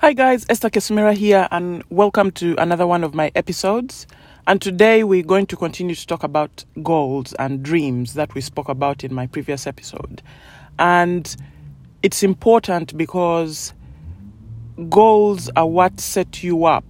Hi 0.00 0.12
guys, 0.12 0.46
Esther 0.48 0.70
Kesmira 0.70 1.12
here 1.12 1.48
and 1.50 1.82
welcome 1.90 2.30
to 2.30 2.54
another 2.56 2.86
one 2.86 3.02
of 3.02 3.16
my 3.16 3.32
episodes. 3.34 4.06
And 4.46 4.62
today 4.62 5.02
we're 5.02 5.24
going 5.24 5.46
to 5.46 5.56
continue 5.56 5.96
to 5.96 6.06
talk 6.06 6.22
about 6.22 6.64
goals 6.84 7.32
and 7.32 7.64
dreams 7.64 8.14
that 8.14 8.32
we 8.32 8.40
spoke 8.40 8.68
about 8.68 9.02
in 9.02 9.12
my 9.12 9.26
previous 9.26 9.66
episode. 9.66 10.22
And 10.78 11.36
it's 12.04 12.22
important 12.22 12.96
because 12.96 13.74
goals 14.88 15.50
are 15.56 15.66
what 15.66 15.98
set 15.98 16.44
you 16.44 16.64
up 16.64 16.84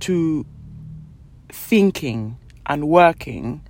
to 0.00 0.44
thinking 1.48 2.36
and 2.66 2.88
working 2.88 3.62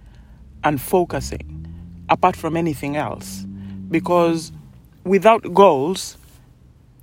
and 0.64 0.80
focusing 0.80 1.66
apart 2.09 2.36
from 2.36 2.57
anything 2.57 2.96
else. 2.96 3.45
Because 3.91 4.50
without 5.04 5.52
goals, 5.52 6.16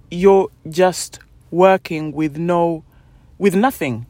you're 0.09 0.49
just 0.67 1.19
working 1.51 2.11
with 2.11 2.37
no 2.37 2.83
with 3.37 3.55
nothing 3.55 4.05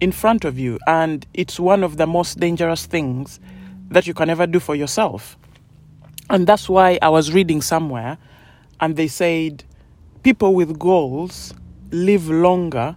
in 0.00 0.12
front 0.12 0.44
of 0.44 0.58
you. 0.58 0.78
And 0.86 1.26
it's 1.34 1.58
one 1.58 1.82
of 1.82 1.96
the 1.96 2.06
most 2.06 2.38
dangerous 2.38 2.86
things 2.86 3.40
that 3.90 4.06
you 4.06 4.14
can 4.14 4.30
ever 4.30 4.46
do 4.46 4.60
for 4.60 4.76
yourself. 4.76 5.36
And 6.30 6.46
that's 6.46 6.68
why 6.68 6.98
i 7.00 7.08
was 7.08 7.32
reading 7.32 7.62
somewhere 7.62 8.18
and 8.80 8.96
they 8.96 9.08
said 9.08 9.64
people 10.22 10.54
with 10.54 10.78
goals 10.78 11.54
live 11.90 12.28
longer 12.28 12.96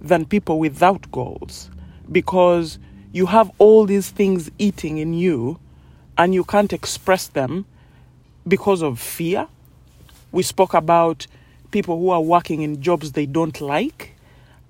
than 0.00 0.24
people 0.24 0.58
without 0.58 1.10
goals 1.12 1.70
because 2.10 2.78
you 3.12 3.26
have 3.26 3.50
all 3.58 3.84
these 3.86 4.10
things 4.10 4.50
eating 4.58 4.98
in 4.98 5.12
you 5.12 5.58
and 6.16 6.34
you 6.34 6.44
can't 6.44 6.72
express 6.72 7.28
them 7.28 7.66
because 8.48 8.82
of 8.82 8.98
fear. 8.98 9.46
We 10.32 10.42
spoke 10.42 10.74
about 10.74 11.26
people 11.70 11.98
who 11.98 12.10
are 12.10 12.20
working 12.20 12.62
in 12.62 12.82
jobs 12.82 13.12
they 13.12 13.26
don't 13.26 13.60
like. 13.60 14.14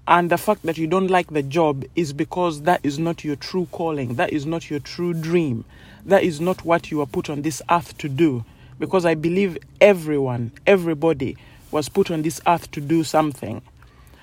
And 0.09 0.31
the 0.31 0.39
fact 0.39 0.63
that 0.65 0.77
you 0.77 0.87
don't 0.87 1.09
like 1.09 1.29
the 1.29 1.43
job 1.43 1.85
is 1.95 2.13
because 2.13 2.63
that 2.63 2.81
is 2.83 2.99
not 2.99 3.23
your 3.25 3.37
true 3.37 3.69
calling. 3.71 4.15
That 4.15 4.33
is 4.33 4.45
not 4.45 4.71
your 4.71 4.81
true 4.81 5.15
dream. 5.15 5.65
That 6.05 6.23
is 6.23 6.41
not 6.41 6.65
what 6.65 6.91
you 6.91 7.01
are 7.01 7.07
put 7.07 7.31
on 7.31 7.43
this 7.43 7.63
earth 7.71 7.97
to 7.99 8.09
do. 8.09 8.45
Because 8.79 9.05
I 9.05 9.15
believe 9.15 9.59
everyone, 9.81 10.53
everybody 10.67 11.37
was 11.71 11.89
put 11.89 12.11
on 12.11 12.23
this 12.23 12.41
earth 12.47 12.71
to 12.73 12.81
do 12.81 13.05
something. 13.05 13.63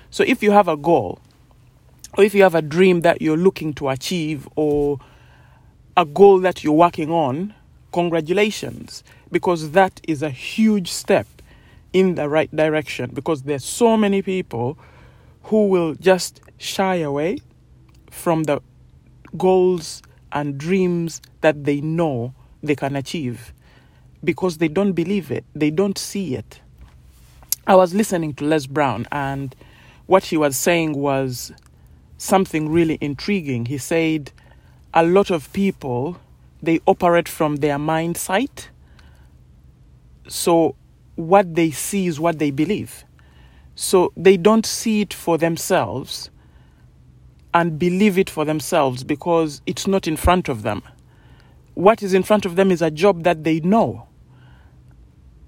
So 0.09 0.23
if 0.23 0.43
you 0.43 0.51
have 0.51 0.67
a 0.67 0.75
goal, 0.75 1.19
or 2.17 2.23
if 2.23 2.33
you 2.33 2.43
have 2.43 2.55
a 2.55 2.61
dream 2.61 3.01
that 3.01 3.21
you're 3.21 3.37
looking 3.37 3.73
to 3.75 3.89
achieve, 3.89 4.47
or 4.55 4.99
a 5.95 6.05
goal 6.05 6.39
that 6.39 6.63
you're 6.63 6.73
working 6.73 7.11
on, 7.11 7.53
congratulations, 7.93 9.03
because 9.31 9.71
that 9.71 10.01
is 10.07 10.21
a 10.21 10.29
huge 10.29 10.91
step 10.91 11.27
in 11.93 12.15
the 12.15 12.27
right 12.29 12.53
direction 12.55 13.11
because 13.13 13.43
there's 13.43 13.63
so 13.65 13.97
many 13.97 14.21
people 14.21 14.77
who 15.43 15.67
will 15.67 15.95
just 15.95 16.41
shy 16.57 16.95
away 16.95 17.39
from 18.11 18.43
the 18.43 18.61
goals 19.37 20.01
and 20.31 20.57
dreams 20.57 21.21
that 21.41 21.63
they 21.63 21.81
know 21.81 22.33
they 22.61 22.75
can 22.75 22.95
achieve 22.95 23.53
because 24.23 24.57
they 24.57 24.67
don't 24.67 24.93
believe 24.93 25.31
it, 25.31 25.45
they 25.55 25.69
don't 25.69 25.97
see 25.97 26.35
it. 26.35 26.61
I 27.65 27.75
was 27.75 27.93
listening 27.93 28.33
to 28.35 28.45
Les 28.45 28.65
Brown, 28.65 29.05
and 29.11 29.55
what 30.05 30.25
he 30.25 30.37
was 30.37 30.55
saying 30.57 30.93
was 30.93 31.51
something 32.17 32.69
really 32.69 32.97
intriguing. 33.01 33.65
He 33.65 33.77
said 33.77 34.31
a 34.93 35.03
lot 35.03 35.29
of 35.29 35.51
people 35.53 36.17
they 36.61 36.79
operate 36.85 37.27
from 37.27 37.57
their 37.57 37.77
mind 37.77 38.17
sight. 38.17 38.69
So 40.27 40.75
what 41.17 41.55
they 41.55 41.71
see 41.71 42.07
is 42.07 42.19
what 42.19 42.39
they 42.39 42.51
believe. 42.51 43.03
So 43.75 44.13
they 44.15 44.37
don't 44.37 44.65
see 44.65 45.01
it 45.01 45.13
for 45.13 45.37
themselves 45.37 46.29
and 47.53 47.77
believe 47.77 48.17
it 48.17 48.29
for 48.29 48.45
themselves 48.45 49.03
because 49.03 49.61
it's 49.65 49.85
not 49.85 50.07
in 50.07 50.15
front 50.15 50.47
of 50.47 50.61
them. 50.61 50.81
What 51.73 52.01
is 52.01 52.13
in 52.13 52.23
front 52.23 52.45
of 52.45 52.55
them 52.55 52.71
is 52.71 52.81
a 52.81 52.89
job 52.89 53.23
that 53.23 53.43
they 53.43 53.59
know. 53.59 54.07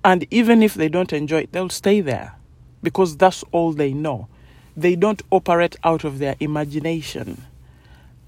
And 0.03 0.27
even 0.29 0.61
if 0.61 0.73
they 0.73 0.89
don't 0.89 1.13
enjoy 1.13 1.41
it, 1.41 1.51
they'll 1.53 1.69
stay 1.69 2.01
there 2.01 2.35
because 2.83 3.17
that's 3.17 3.43
all 3.51 3.73
they 3.73 3.93
know. 3.93 4.27
They 4.75 4.95
don't 4.95 5.21
operate 5.31 5.75
out 5.83 6.03
of 6.03 6.19
their 6.19 6.35
imagination. 6.39 7.45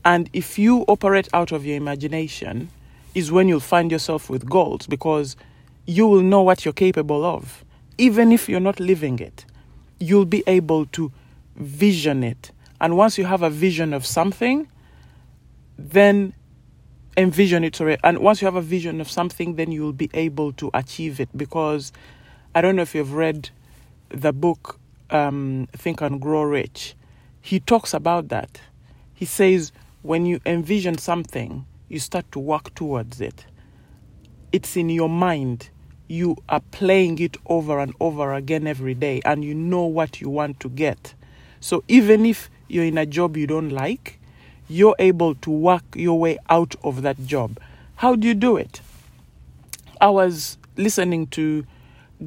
And 0.03 0.29
if 0.33 0.57
you 0.57 0.83
operate 0.87 1.29
out 1.33 1.51
of 1.51 1.65
your 1.65 1.77
imagination, 1.77 2.69
is 3.13 3.31
when 3.31 3.47
you'll 3.47 3.59
find 3.59 3.91
yourself 3.91 4.29
with 4.29 4.49
goals 4.49 4.87
because 4.87 5.35
you 5.85 6.07
will 6.07 6.21
know 6.21 6.41
what 6.41 6.65
you're 6.65 6.73
capable 6.73 7.25
of. 7.25 7.65
Even 7.97 8.31
if 8.31 8.47
you're 8.47 8.59
not 8.59 8.79
living 8.79 9.19
it, 9.19 9.45
you'll 9.99 10.25
be 10.25 10.43
able 10.47 10.85
to 10.87 11.11
vision 11.55 12.23
it. 12.23 12.51
And 12.79 12.97
once 12.97 13.17
you 13.17 13.25
have 13.25 13.43
a 13.43 13.49
vision 13.49 13.93
of 13.93 14.05
something, 14.05 14.67
then 15.77 16.33
envision 17.17 17.63
it. 17.63 17.79
And 18.03 18.19
once 18.19 18.41
you 18.41 18.45
have 18.45 18.55
a 18.55 18.61
vision 18.61 19.01
of 19.01 19.09
something, 19.09 19.55
then 19.55 19.71
you'll 19.71 19.93
be 19.93 20.09
able 20.13 20.53
to 20.53 20.71
achieve 20.73 21.19
it. 21.19 21.29
Because 21.35 21.91
I 22.55 22.61
don't 22.61 22.75
know 22.75 22.81
if 22.81 22.95
you've 22.95 23.13
read 23.13 23.49
the 24.09 24.33
book 24.33 24.79
um, 25.09 25.67
Think 25.73 26.01
and 26.01 26.19
Grow 26.21 26.43
Rich. 26.43 26.95
He 27.41 27.59
talks 27.59 27.93
about 27.93 28.29
that. 28.29 28.61
He 29.13 29.25
says 29.25 29.71
when 30.01 30.25
you 30.25 30.39
envision 30.45 30.97
something, 30.97 31.65
you 31.89 31.99
start 31.99 32.31
to 32.31 32.39
work 32.39 32.73
towards 32.73 33.21
it 33.21 33.45
it's 34.51 34.75
in 34.75 34.89
your 34.89 35.09
mind. 35.09 35.69
You 36.11 36.35
are 36.49 36.59
playing 36.59 37.19
it 37.19 37.37
over 37.45 37.79
and 37.79 37.95
over 38.01 38.33
again 38.33 38.67
every 38.67 38.93
day, 38.93 39.21
and 39.23 39.45
you 39.45 39.55
know 39.55 39.85
what 39.85 40.19
you 40.19 40.29
want 40.29 40.59
to 40.59 40.67
get. 40.67 41.13
So 41.61 41.85
even 41.87 42.25
if 42.25 42.49
you're 42.67 42.83
in 42.83 42.97
a 42.97 43.05
job 43.05 43.37
you 43.37 43.47
don't 43.47 43.69
like, 43.69 44.19
you're 44.67 44.97
able 44.99 45.35
to 45.35 45.49
work 45.49 45.83
your 45.95 46.19
way 46.19 46.37
out 46.49 46.75
of 46.83 47.03
that 47.03 47.25
job. 47.25 47.57
How 47.95 48.17
do 48.17 48.27
you 48.27 48.33
do 48.33 48.57
it? 48.57 48.81
I 50.01 50.09
was 50.09 50.57
listening 50.75 51.27
to 51.27 51.65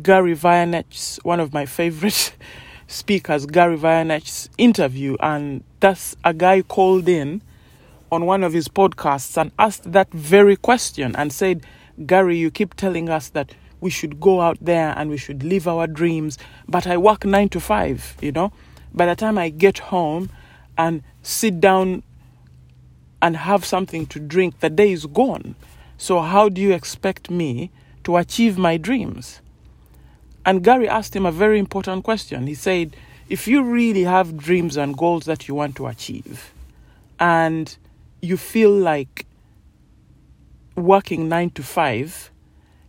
Gary 0.02 0.34
Vaynerchuk's, 0.34 1.18
one 1.22 1.38
of 1.38 1.52
my 1.52 1.66
favorite 1.66 2.34
speakers, 2.86 3.44
Gary 3.44 3.76
Vaynerchuk's 3.76 4.48
interview, 4.56 5.18
and 5.20 5.62
that's 5.80 6.16
a 6.24 6.32
guy 6.32 6.62
called 6.62 7.06
in 7.06 7.42
on 8.10 8.24
one 8.24 8.44
of 8.44 8.54
his 8.54 8.66
podcasts 8.66 9.36
and 9.36 9.52
asked 9.58 9.92
that 9.92 10.10
very 10.10 10.56
question 10.56 11.14
and 11.16 11.30
said, 11.34 11.66
Gary, 12.06 12.38
you 12.38 12.50
keep 12.50 12.72
telling 12.72 13.10
us 13.10 13.28
that 13.28 13.52
we 13.84 13.90
should 13.90 14.18
go 14.18 14.40
out 14.40 14.56
there 14.62 14.94
and 14.96 15.10
we 15.10 15.18
should 15.18 15.42
live 15.42 15.68
our 15.68 15.86
dreams, 15.86 16.38
but 16.66 16.86
I 16.86 16.96
work 16.96 17.26
nine 17.26 17.50
to 17.50 17.60
five, 17.60 18.16
you 18.18 18.32
know. 18.32 18.50
By 18.94 19.04
the 19.04 19.14
time 19.14 19.36
I 19.36 19.50
get 19.50 19.78
home 19.78 20.30
and 20.78 21.02
sit 21.22 21.60
down 21.60 22.02
and 23.20 23.36
have 23.36 23.62
something 23.62 24.06
to 24.06 24.18
drink, 24.18 24.60
the 24.60 24.70
day 24.70 24.90
is 24.92 25.04
gone. 25.04 25.54
So, 25.98 26.22
how 26.22 26.48
do 26.48 26.62
you 26.62 26.72
expect 26.72 27.30
me 27.30 27.70
to 28.04 28.16
achieve 28.16 28.56
my 28.56 28.78
dreams? 28.78 29.42
And 30.46 30.64
Gary 30.64 30.88
asked 30.88 31.14
him 31.14 31.26
a 31.26 31.32
very 31.32 31.58
important 31.58 32.04
question. 32.04 32.46
He 32.46 32.54
said, 32.54 32.96
If 33.28 33.46
you 33.46 33.62
really 33.62 34.04
have 34.04 34.38
dreams 34.38 34.78
and 34.78 34.96
goals 34.96 35.26
that 35.26 35.46
you 35.46 35.54
want 35.54 35.76
to 35.76 35.88
achieve, 35.88 36.54
and 37.20 37.76
you 38.22 38.38
feel 38.38 38.70
like 38.70 39.26
working 40.74 41.28
nine 41.28 41.50
to 41.50 41.62
five 41.62 42.30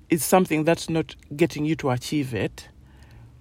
is 0.09 0.23
something 0.23 0.63
that's 0.63 0.89
not 0.89 1.15
getting 1.35 1.65
you 1.65 1.75
to 1.77 1.89
achieve 1.89 2.33
it, 2.33 2.69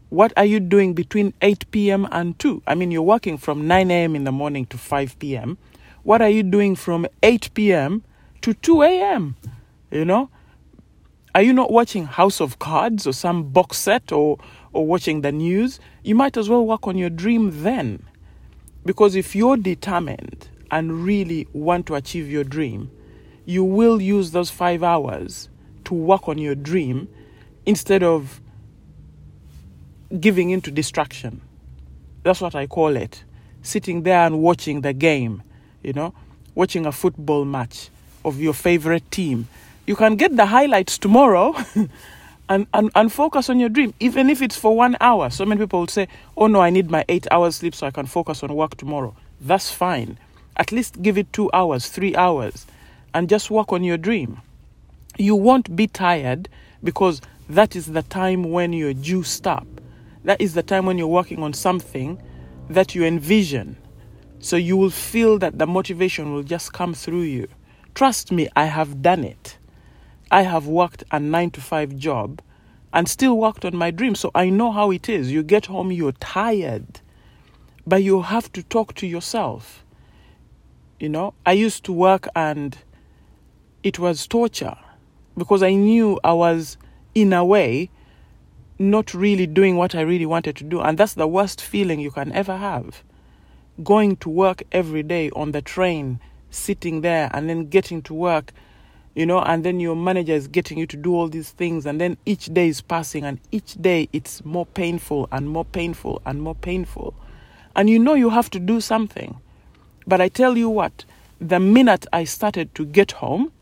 what 0.09 0.33
are 0.37 0.45
you 0.45 0.61
doing 0.61 0.95
between 0.95 1.35
8 1.43 1.71
p.m. 1.71 2.07
and 2.13 2.39
2? 2.39 2.63
I 2.67 2.75
mean, 2.75 2.91
you're 2.91 3.03
working 3.03 3.37
from 3.37 3.67
9 3.67 3.91
a.m. 3.91 4.15
in 4.15 4.25
the 4.25 4.33
morning 4.33 4.67
to 4.67 4.79
5 4.79 5.19
p.m. 5.19 5.59
What 6.05 6.23
are 6.23 6.29
you 6.29 6.43
doing 6.43 6.77
from 6.77 7.07
8 7.23 7.53
p.m. 7.55 8.05
to 8.43 8.55
2 8.55 8.83
a.m.? 8.83 9.37
You 9.91 10.05
know? 10.05 10.31
Are 11.35 11.43
you 11.43 11.53
not 11.53 11.73
watching 11.73 12.07
House 12.07 12.41
of 12.41 12.61
Cards 12.61 13.09
or 13.09 13.13
some 13.13 13.51
box 13.51 13.79
set 13.79 14.13
or, 14.13 14.39
or 14.73 14.87
watching 14.87 15.23
the 15.23 15.33
news? 15.33 15.81
You 16.05 16.15
might 16.15 16.37
as 16.37 16.49
well 16.49 16.65
work 16.65 16.87
on 16.87 16.97
your 16.97 17.11
dream 17.11 17.65
then. 17.65 18.05
Because 18.87 19.17
if 19.17 19.35
you're 19.35 19.57
determined 19.57 20.49
and 20.71 21.05
really 21.05 21.49
want 21.53 21.87
to 21.87 21.97
achieve 21.97 22.31
your 22.31 22.45
dream, 22.45 22.91
you 23.47 23.65
will 23.65 24.01
use 24.01 24.31
those 24.31 24.51
five 24.51 24.85
hours 24.85 25.49
to 25.85 25.95
work 25.95 26.29
on 26.29 26.39
your 26.39 26.55
dream 26.55 27.09
instead 27.67 28.03
of 28.03 28.41
giving 30.21 30.51
into 30.51 30.71
distraction. 30.71 31.41
That's 32.23 32.41
what 32.41 32.55
I 32.55 32.67
call 32.67 32.97
it. 32.97 33.25
Sitting 33.63 34.03
there 34.03 34.27
and 34.27 34.41
watching 34.41 34.83
the 34.83 34.93
game, 34.93 35.43
you 35.83 35.93
know, 35.93 36.15
watching 36.55 36.87
a 36.87 36.93
football 36.93 37.45
match 37.45 37.89
of 38.25 38.41
your 38.41 38.55
favorite 38.55 39.11
team. 39.11 39.49
You 39.87 39.97
can 39.97 40.17
get 40.17 40.37
the 40.37 40.47
highlights 40.47 40.99
tomorrow 40.99 41.55
and, 42.49 42.67
and, 42.73 42.91
and 42.95 43.13
focus 43.13 43.51
on 43.51 43.61
your 43.61 43.69
dream, 43.69 43.95
even 44.01 44.31
if 44.31 44.41
it's 44.41 44.57
for 44.57 44.77
one 44.77 44.97
hour. 45.01 45.31
So 45.31 45.45
many 45.45 45.61
people 45.61 45.81
will 45.81 45.89
say, 45.89 46.09
Oh 46.37 46.47
no, 46.47 46.61
I 46.61 46.71
need 46.71 46.91
my 46.91 47.05
eight 47.09 47.27
hours 47.31 47.57
sleep 47.57 47.75
so 47.75 47.87
I 47.87 47.91
can 47.91 48.07
focus 48.07 48.43
on 48.43 48.55
work 48.55 48.77
tomorrow. 48.77 49.15
That's 49.41 49.71
fine. 49.71 50.19
At 50.57 50.73
least 50.73 51.03
give 51.03 51.19
it 51.19 51.33
two 51.33 51.51
hours, 51.53 51.89
three 51.89 52.15
hours 52.15 52.67
and 53.15 53.29
just 53.29 53.51
work 53.51 53.73
on 53.73 53.85
your 53.85 53.97
dream. 53.97 54.43
You 55.17 55.37
won't 55.37 55.77
be 55.77 55.87
tired 55.87 56.49
because 56.83 57.21
that 57.49 57.77
is 57.77 57.87
the 57.87 58.03
time 58.03 58.43
when 58.51 58.73
you're 58.73 58.95
juiced 58.95 59.47
up. 59.47 59.67
that 60.25 60.41
is 60.41 60.55
the 60.55 60.63
time 60.63 60.87
when 60.87 60.97
you're 60.97 61.07
working 61.07 61.43
on 61.43 61.53
something 61.53 62.21
that 62.71 62.95
you 62.95 63.05
envision. 63.05 63.77
So 64.39 64.57
you 64.57 64.77
will 64.77 64.91
feel 64.91 65.39
that 65.39 65.59
the 65.59 65.67
motivation 65.67 66.33
will 66.33 66.43
just 66.43 66.73
come 66.73 66.95
through 66.95 67.23
you. 67.23 67.47
Trust 67.95 68.33
me, 68.33 68.49
I 68.57 68.65
have 68.65 69.03
done 69.03 69.23
it. 69.23 69.59
I 70.31 70.43
have 70.43 70.67
worked 70.67 71.05
a 71.11 71.21
nine 71.21 71.51
to 71.53 71.61
five 71.61 71.97
job 71.97 72.41
and 72.93 73.07
still 73.09 73.37
worked 73.37 73.65
on 73.65 73.77
my 73.77 73.91
dream. 73.91 74.15
So 74.15 74.31
I 74.35 74.49
know 74.49 74.73
how 74.73 74.91
it 74.91 75.09
is. 75.09 75.31
You 75.31 75.43
get 75.43 75.67
home, 75.67 75.93
you're 75.93 76.13
tired, 76.13 77.01
but 77.87 78.03
you 78.03 78.23
have 78.23 78.51
to 78.55 78.63
talk 78.63 78.95
to 78.95 79.07
yourself. 79.07 79.85
You 80.99 81.11
know, 81.11 81.35
I 81.45 81.53
used 81.53 81.85
to 81.85 81.93
work 81.93 82.27
and 82.35 82.79
it 83.83 83.99
was 83.99 84.27
torture 84.27 84.77
because 85.37 85.63
I 85.63 85.75
knew 85.75 86.19
I 86.23 86.33
was, 86.33 86.77
in 87.15 87.33
a 87.33 87.45
way, 87.45 87.91
not 88.79 89.15
really 89.15 89.47
doing 89.47 89.77
what 89.77 89.95
I 89.95 90.01
really 90.01 90.27
wanted 90.27 90.57
to 90.57 90.65
do. 90.65 90.81
And 90.81 90.99
that's 90.99 91.15
the 91.15 91.27
worst 91.27 91.61
feeling 91.61 92.01
you 92.01 92.11
can 92.11 92.33
ever 92.33 92.57
have. 92.57 93.03
Going 93.83 94.17
to 94.17 94.29
work 94.29 94.63
every 94.73 95.03
day 95.03 95.31
on 95.31 95.53
the 95.53 95.63
train, 95.63 96.21
sitting 96.51 97.01
there, 97.01 97.31
and 97.33 97.49
then 97.49 97.67
getting 97.67 98.03
to 98.03 98.15
work, 98.15 98.53
you 99.15 99.27
know, 99.27 99.41
and 99.41 99.65
then 99.65 99.81
your 99.81 99.97
manager 99.97 100.33
is 100.33 100.49
getting 100.49 100.79
you 100.79 100.87
to 100.87 100.97
do 100.97 101.15
all 101.15 101.29
these 101.29 101.51
things, 101.51 101.87
and 101.87 102.01
then 102.01 102.17
each 102.27 102.47
day 102.47 102.69
is 102.69 102.81
passing, 102.81 103.25
and 103.25 103.41
each 103.53 103.75
day 103.75 104.09
it's 104.13 104.45
more 104.45 104.67
painful 104.67 105.29
and 105.31 105.49
more 105.49 105.65
painful 105.65 106.21
and 106.27 106.43
more 106.43 106.55
painful. 106.55 107.15
And 107.77 107.91
you 107.91 107.99
know 107.99 108.15
you 108.15 108.31
have 108.31 108.51
to 108.51 108.61
do 108.61 108.81
something. 108.81 109.37
But 110.07 110.21
I 110.21 110.29
tell 110.29 110.57
you 110.57 110.69
what, 110.69 111.05
the 111.41 111.61
minute 111.61 112.07
I 112.13 112.25
started 112.25 112.75
to 112.77 112.85
get 112.85 113.13
home, 113.13 113.53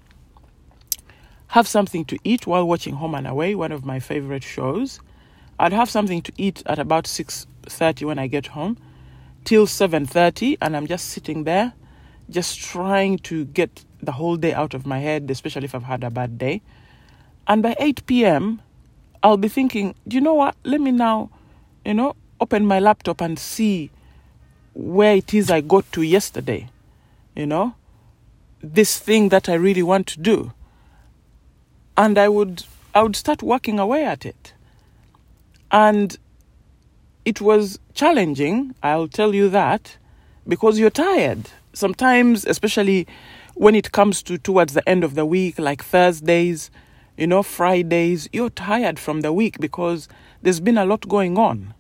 have 1.52 1.68
something 1.68 2.02
to 2.06 2.18
eat 2.24 2.46
while 2.46 2.66
watching 2.66 2.94
Home 2.94 3.14
and 3.14 3.26
Away, 3.26 3.54
one 3.54 3.72
of 3.72 3.84
my 3.84 4.00
favorite 4.00 4.42
shows. 4.42 5.00
I'd 5.58 5.74
have 5.74 5.90
something 5.90 6.22
to 6.22 6.32
eat 6.38 6.62
at 6.64 6.78
about 6.78 7.04
6:30 7.06 8.06
when 8.06 8.18
I 8.18 8.26
get 8.26 8.46
home 8.46 8.78
till 9.44 9.66
7:30 9.66 10.56
and 10.62 10.74
I'm 10.74 10.86
just 10.86 11.10
sitting 11.10 11.44
there 11.44 11.74
just 12.30 12.58
trying 12.58 13.18
to 13.28 13.44
get 13.44 13.84
the 14.02 14.12
whole 14.12 14.38
day 14.38 14.54
out 14.54 14.72
of 14.72 14.86
my 14.86 15.00
head, 15.00 15.30
especially 15.30 15.66
if 15.66 15.74
I've 15.74 15.82
had 15.82 16.02
a 16.02 16.10
bad 16.10 16.38
day. 16.38 16.62
And 17.46 17.62
by 17.62 17.76
8 17.78 18.06
p.m., 18.06 18.62
I'll 19.22 19.36
be 19.36 19.48
thinking, 19.48 19.94
do 20.08 20.16
you 20.16 20.22
know 20.22 20.32
what? 20.32 20.56
Let 20.64 20.80
me 20.80 20.90
now, 20.90 21.28
you 21.84 21.92
know, 21.92 22.16
open 22.40 22.64
my 22.64 22.80
laptop 22.80 23.20
and 23.20 23.38
see 23.38 23.90
where 24.72 25.16
it 25.16 25.34
is 25.34 25.50
I 25.50 25.60
got 25.60 25.84
to 25.92 26.00
yesterday. 26.00 26.70
You 27.36 27.44
know, 27.44 27.74
this 28.62 28.98
thing 28.98 29.28
that 29.28 29.50
I 29.50 29.54
really 29.54 29.82
want 29.82 30.06
to 30.06 30.18
do 30.18 30.52
and 31.96 32.18
I 32.18 32.28
would 32.28 32.64
I 32.94 33.02
would 33.02 33.16
start 33.16 33.42
working 33.42 33.78
away 33.78 34.04
at 34.04 34.26
it. 34.26 34.52
And 35.70 36.16
it 37.24 37.40
was 37.40 37.78
challenging, 37.94 38.74
I'll 38.82 39.08
tell 39.08 39.34
you 39.34 39.48
that, 39.48 39.96
because 40.46 40.78
you're 40.78 40.90
tired. 40.90 41.48
Sometimes, 41.72 42.44
especially 42.44 43.06
when 43.54 43.74
it 43.74 43.92
comes 43.92 44.22
to 44.24 44.36
towards 44.36 44.74
the 44.74 44.86
end 44.88 45.04
of 45.04 45.14
the 45.14 45.24
week, 45.24 45.58
like 45.58 45.82
Thursdays, 45.82 46.70
you 47.16 47.26
know, 47.26 47.42
Fridays, 47.42 48.28
you're 48.32 48.50
tired 48.50 48.98
from 48.98 49.20
the 49.20 49.32
week 49.32 49.58
because 49.60 50.08
there's 50.42 50.60
been 50.60 50.76
a 50.76 50.84
lot 50.84 51.08
going 51.08 51.38
on. 51.38 51.72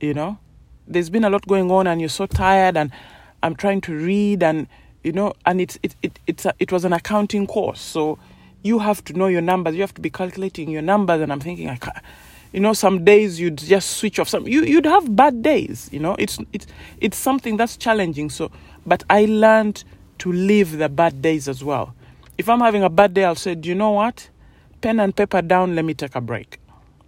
You 0.00 0.14
know, 0.14 0.38
there's 0.86 1.10
been 1.10 1.24
a 1.24 1.30
lot 1.30 1.46
going 1.46 1.70
on, 1.70 1.86
and 1.86 2.00
you're 2.00 2.10
so 2.10 2.26
tired. 2.26 2.76
And 2.76 2.92
I'm 3.42 3.56
trying 3.56 3.80
to 3.82 3.96
read, 3.96 4.42
and 4.42 4.68
you 5.02 5.12
know, 5.12 5.32
and 5.46 5.60
it's 5.60 5.78
it 5.82 5.96
it 6.02 6.18
it's 6.26 6.44
a, 6.44 6.54
it 6.58 6.70
was 6.70 6.84
an 6.84 6.92
accounting 6.92 7.46
course, 7.46 7.80
so 7.80 8.18
you 8.64 8.80
have 8.80 9.04
to 9.04 9.12
know 9.12 9.28
your 9.28 9.42
numbers. 9.42 9.76
You 9.76 9.82
have 9.82 9.94
to 9.94 10.00
be 10.00 10.10
calculating 10.10 10.70
your 10.70 10.82
numbers. 10.82 11.20
And 11.20 11.30
I'm 11.30 11.38
thinking, 11.38 11.68
I 11.68 11.76
can't, 11.76 11.96
you 12.52 12.60
know, 12.60 12.72
some 12.72 13.04
days 13.04 13.38
you'd 13.38 13.58
just 13.58 13.98
switch 13.98 14.18
off. 14.18 14.28
Some 14.28 14.48
you 14.48 14.64
you'd 14.64 14.86
have 14.86 15.14
bad 15.14 15.42
days. 15.42 15.88
You 15.92 16.00
know, 16.00 16.16
it's 16.18 16.38
it's 16.52 16.66
it's 17.00 17.16
something 17.16 17.56
that's 17.56 17.76
challenging. 17.76 18.30
So, 18.30 18.50
but 18.84 19.04
I 19.10 19.26
learned 19.26 19.84
to 20.18 20.32
live 20.32 20.78
the 20.78 20.88
bad 20.88 21.20
days 21.22 21.46
as 21.46 21.62
well. 21.62 21.94
If 22.38 22.48
I'm 22.48 22.60
having 22.60 22.82
a 22.82 22.90
bad 22.90 23.14
day, 23.14 23.24
I'll 23.24 23.34
say, 23.36 23.54
do 23.54 23.68
you 23.68 23.74
know 23.74 23.92
what? 23.92 24.28
Pen 24.80 24.98
and 24.98 25.14
paper 25.14 25.42
down. 25.42 25.76
Let 25.76 25.84
me 25.84 25.94
take 25.94 26.14
a 26.14 26.20
break. 26.20 26.58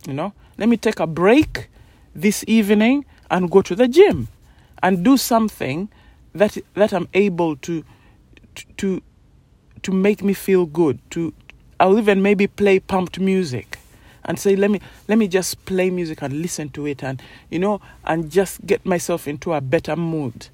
You 0.06 0.12
know, 0.12 0.35
let 0.59 0.69
me 0.69 0.76
take 0.76 1.00
a 1.00 1.06
break 1.06 1.69
this 2.14 2.44
evening 2.47 3.06
and 3.31 3.50
go 3.50 3.62
to 3.62 3.75
the 3.75 3.88
gym 3.88 4.29
and 4.82 5.02
do 5.02 5.17
something 5.17 5.88
that 6.35 6.59
that 6.75 6.93
I'm 6.93 7.09
able 7.14 7.56
to 7.56 7.82
to 8.76 9.02
to 9.82 9.93
make 9.93 10.23
me 10.23 10.35
feel 10.35 10.67
good 10.67 10.99
to 11.12 11.32
I'll 11.78 11.99
even 11.99 12.23
maybe 12.23 12.46
play 12.46 12.81
pumped 12.81 13.19
music 13.19 13.78
and 14.25 14.38
say 14.38 14.56
let 14.56 14.70
me 14.70 14.81
let 15.08 15.19
me 15.19 15.28
just 15.28 15.64
play 15.67 15.90
music 15.90 16.23
and 16.23 16.40
listen 16.43 16.69
to 16.70 16.87
it 16.87 17.02
and 17.02 17.23
you 17.50 17.58
know 17.58 17.81
and 18.05 18.31
just 18.31 18.64
get 18.67 18.84
myself 18.84 19.28
into 19.28 19.52
a 19.52 19.61
better 19.61 19.96
mood. 19.96 20.49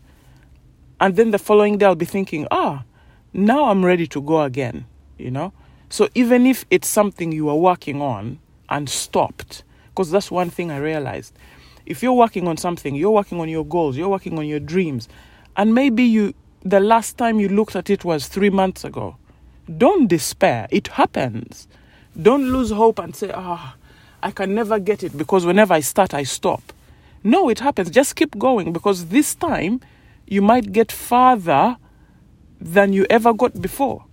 And 1.00 1.16
then 1.16 1.30
the 1.30 1.38
following 1.38 1.78
day 1.78 1.86
i'll 1.86 1.94
be 1.94 2.04
thinking 2.04 2.46
ah 2.50 2.84
now 3.32 3.64
i'm 3.70 3.84
ready 3.84 4.06
to 4.08 4.20
go 4.20 4.42
again 4.42 4.86
you 5.18 5.30
know? 5.30 5.52
So 5.88 6.08
even 6.14 6.46
if 6.46 6.64
it's 6.70 6.88
something 6.88 7.32
you 7.32 7.48
are 7.48 7.56
working 7.56 8.00
on 8.02 8.38
and 8.68 8.88
stopped 8.88 9.62
because 9.88 10.10
that's 10.10 10.30
one 10.30 10.50
thing 10.50 10.70
i 10.70 10.78
realized. 10.78 11.34
If 11.84 12.02
you're 12.02 12.12
working 12.12 12.48
on 12.48 12.56
something 12.56 12.94
you're 12.94 13.10
working 13.10 13.40
on 13.40 13.48
your 13.48 13.64
goals 13.64 13.96
you're 13.96 14.08
working 14.08 14.38
on 14.38 14.46
your 14.46 14.60
dreams 14.60 15.08
and 15.56 15.74
maybe 15.74 16.02
you 16.02 16.34
the 16.62 16.80
last 16.80 17.18
time 17.18 17.40
you 17.40 17.48
looked 17.48 17.74
at 17.74 17.90
it 17.90 18.04
was 18.04 18.28
3 18.28 18.50
months 18.50 18.84
ago 18.84 19.16
don't 19.78 20.08
despair. 20.08 20.66
It 20.70 20.88
happens. 20.88 21.68
Don't 22.20 22.44
lose 22.44 22.70
hope 22.70 22.98
and 22.98 23.14
say, 23.14 23.30
ah, 23.34 23.74
oh, 23.74 23.78
I 24.22 24.30
can 24.30 24.54
never 24.54 24.78
get 24.78 25.02
it 25.02 25.16
because 25.16 25.44
whenever 25.46 25.74
I 25.74 25.80
start, 25.80 26.14
I 26.14 26.22
stop. 26.24 26.72
No, 27.24 27.48
it 27.48 27.60
happens. 27.60 27.90
Just 27.90 28.16
keep 28.16 28.38
going 28.38 28.72
because 28.72 29.06
this 29.06 29.34
time 29.34 29.80
you 30.26 30.42
might 30.42 30.72
get 30.72 30.92
farther 30.92 31.76
than 32.60 32.92
you 32.92 33.06
ever 33.10 33.32
got 33.32 33.60
before. 33.60 34.04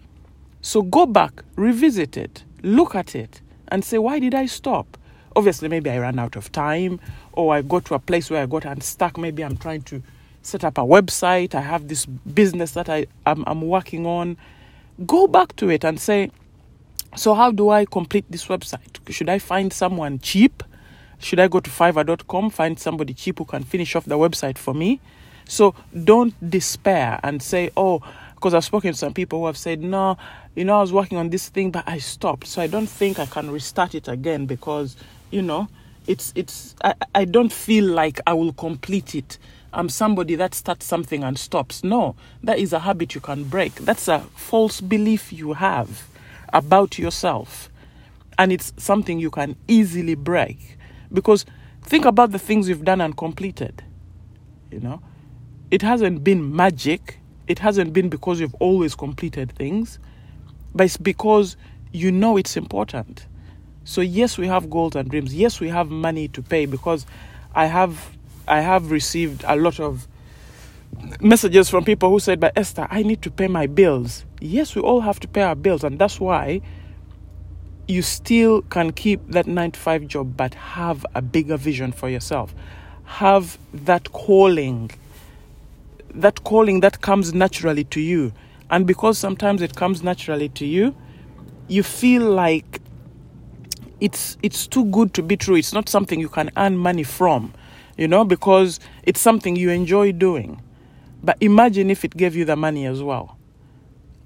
So 0.61 0.81
go 0.81 1.05
back, 1.05 1.43
revisit 1.55 2.17
it, 2.17 2.43
look 2.63 2.95
at 2.95 3.15
it, 3.15 3.41
and 3.69 3.85
say, 3.85 3.97
why 3.97 4.19
did 4.19 4.35
I 4.35 4.45
stop? 4.45 4.97
Obviously, 5.35 5.69
maybe 5.69 5.89
I 5.89 5.99
ran 5.99 6.19
out 6.19 6.35
of 6.35 6.51
time, 6.51 6.99
or 7.33 7.53
I 7.53 7.61
got 7.61 7.85
to 7.85 7.93
a 7.93 7.99
place 7.99 8.29
where 8.29 8.41
I 8.41 8.45
got 8.45 8.65
unstuck. 8.65 9.17
Maybe 9.17 9.43
I'm 9.43 9.57
trying 9.57 9.83
to 9.83 10.01
set 10.41 10.63
up 10.63 10.77
a 10.77 10.81
website. 10.81 11.55
I 11.55 11.61
have 11.61 11.87
this 11.87 12.05
business 12.05 12.71
that 12.71 12.89
I, 12.89 13.05
I'm, 13.25 13.43
I'm 13.47 13.61
working 13.61 14.05
on 14.05 14.37
go 15.05 15.27
back 15.27 15.55
to 15.57 15.69
it 15.69 15.83
and 15.83 15.99
say, 15.99 16.31
so 17.15 17.33
how 17.33 17.51
do 17.51 17.69
I 17.69 17.85
complete 17.85 18.25
this 18.29 18.45
website? 18.47 18.99
Should 19.09 19.29
I 19.29 19.39
find 19.39 19.73
someone 19.73 20.19
cheap? 20.19 20.63
Should 21.19 21.39
I 21.39 21.47
go 21.47 21.59
to 21.59 21.69
fiverr.com, 21.69 22.49
find 22.49 22.79
somebody 22.79 23.13
cheap 23.13 23.39
who 23.39 23.45
can 23.45 23.63
finish 23.63 23.95
off 23.95 24.05
the 24.05 24.17
website 24.17 24.57
for 24.57 24.73
me? 24.73 24.99
So 25.45 25.73
don't 26.03 26.33
despair 26.49 27.19
and 27.23 27.41
say, 27.41 27.71
oh, 27.75 28.01
because 28.35 28.53
I've 28.53 28.63
spoken 28.63 28.93
to 28.93 28.97
some 28.97 29.13
people 29.13 29.39
who 29.39 29.45
have 29.47 29.57
said, 29.57 29.81
no, 29.81 30.17
you 30.55 30.63
know, 30.63 30.77
I 30.77 30.81
was 30.81 30.93
working 30.93 31.17
on 31.17 31.29
this 31.29 31.49
thing, 31.49 31.71
but 31.71 31.83
I 31.87 31.97
stopped. 31.97 32.47
So 32.47 32.61
I 32.61 32.67
don't 32.67 32.87
think 32.87 33.19
I 33.19 33.25
can 33.25 33.51
restart 33.51 33.95
it 33.95 34.07
again 34.07 34.45
because, 34.45 34.95
you 35.31 35.41
know, 35.41 35.67
it's, 36.07 36.31
it's, 36.35 36.75
I, 36.83 36.93
I 37.15 37.25
don't 37.25 37.51
feel 37.51 37.85
like 37.85 38.21
I 38.25 38.33
will 38.33 38.53
complete 38.53 39.15
it 39.15 39.37
I'm 39.71 39.89
somebody 39.89 40.35
that 40.35 40.55
starts 40.55 40.85
something 40.85 41.23
and 41.23 41.37
stops. 41.37 41.83
No, 41.83 42.15
that 42.43 42.59
is 42.59 42.73
a 42.73 42.79
habit 42.79 43.13
you 43.13 43.21
can 43.21 43.43
break. 43.43 43.75
That's 43.75 44.07
a 44.07 44.19
false 44.35 44.81
belief 44.81 45.31
you 45.31 45.53
have 45.53 46.07
about 46.53 46.97
yourself. 46.97 47.69
And 48.37 48.51
it's 48.51 48.73
something 48.77 49.19
you 49.19 49.29
can 49.29 49.55
easily 49.67 50.15
break. 50.15 50.77
Because 51.13 51.45
think 51.83 52.05
about 52.05 52.31
the 52.31 52.39
things 52.39 52.67
you've 52.67 52.85
done 52.85 53.01
and 53.01 53.15
completed. 53.15 53.83
You 54.71 54.79
know, 54.79 55.01
it 55.71 55.81
hasn't 55.81 56.23
been 56.23 56.55
magic, 56.55 57.19
it 57.47 57.59
hasn't 57.59 57.93
been 57.93 58.09
because 58.09 58.39
you've 58.39 58.55
always 58.55 58.95
completed 58.95 59.51
things, 59.51 59.99
but 60.73 60.85
it's 60.85 60.97
because 60.97 61.57
you 61.91 62.11
know 62.11 62.37
it's 62.37 62.55
important. 62.55 63.25
So, 63.83 64.01
yes, 64.01 64.37
we 64.37 64.45
have 64.47 64.69
goals 64.69 64.95
and 64.95 65.09
dreams. 65.09 65.33
Yes, 65.33 65.59
we 65.59 65.67
have 65.69 65.89
money 65.89 66.27
to 66.29 66.43
pay 66.43 66.67
because 66.67 67.07
I 67.55 67.65
have 67.65 68.18
I 68.49 68.61
have 68.61 68.91
received 68.91 69.43
a 69.47 69.55
lot 69.55 69.79
of 69.79 70.07
messages 71.21 71.69
from 71.69 71.85
people 71.85 72.09
who 72.09 72.19
said, 72.19 72.39
But 72.39 72.57
Esther, 72.57 72.87
I 72.89 73.03
need 73.03 73.21
to 73.21 73.31
pay 73.31 73.47
my 73.47 73.67
bills. 73.67 74.25
Yes, 74.41 74.75
we 74.75 74.81
all 74.81 75.01
have 75.01 75.19
to 75.21 75.27
pay 75.27 75.41
our 75.43 75.55
bills, 75.55 75.83
and 75.83 75.99
that's 75.99 76.19
why 76.19 76.61
you 77.87 78.01
still 78.01 78.61
can 78.63 78.91
keep 78.91 79.19
that 79.29 79.47
nine 79.47 79.71
to 79.71 79.79
five 79.79 80.07
job, 80.07 80.35
but 80.37 80.53
have 80.53 81.05
a 81.15 81.21
bigger 81.21 81.57
vision 81.57 81.91
for 81.91 82.09
yourself. 82.09 82.53
Have 83.05 83.57
that 83.73 84.11
calling, 84.11 84.91
that 86.13 86.43
calling 86.43 86.81
that 86.81 87.01
comes 87.01 87.33
naturally 87.33 87.83
to 87.85 87.99
you. 87.99 88.31
And 88.69 88.85
because 88.85 89.17
sometimes 89.17 89.61
it 89.61 89.75
comes 89.75 90.03
naturally 90.03 90.49
to 90.49 90.65
you, 90.65 90.95
you 91.67 91.81
feel 91.81 92.23
like 92.23 92.81
it's 93.99 94.37
it's 94.43 94.67
too 94.67 94.85
good 94.85 95.13
to 95.15 95.23
be 95.23 95.35
true. 95.35 95.55
It's 95.55 95.73
not 95.73 95.89
something 95.89 96.19
you 96.19 96.29
can 96.29 96.51
earn 96.57 96.77
money 96.77 97.03
from 97.03 97.53
you 97.99 98.07
know, 98.07 98.23
because 98.23 98.79
it's 99.03 99.19
something 99.19 99.57
you 99.57 99.69
enjoy 99.71 100.13
doing. 100.13 100.61
But 101.21 101.35
imagine 101.41 101.89
if 101.89 102.05
it 102.05 102.15
gave 102.15 102.33
you 102.33 102.45
the 102.45 102.55
money 102.55 102.85
as 102.85 103.03
well, 103.03 103.37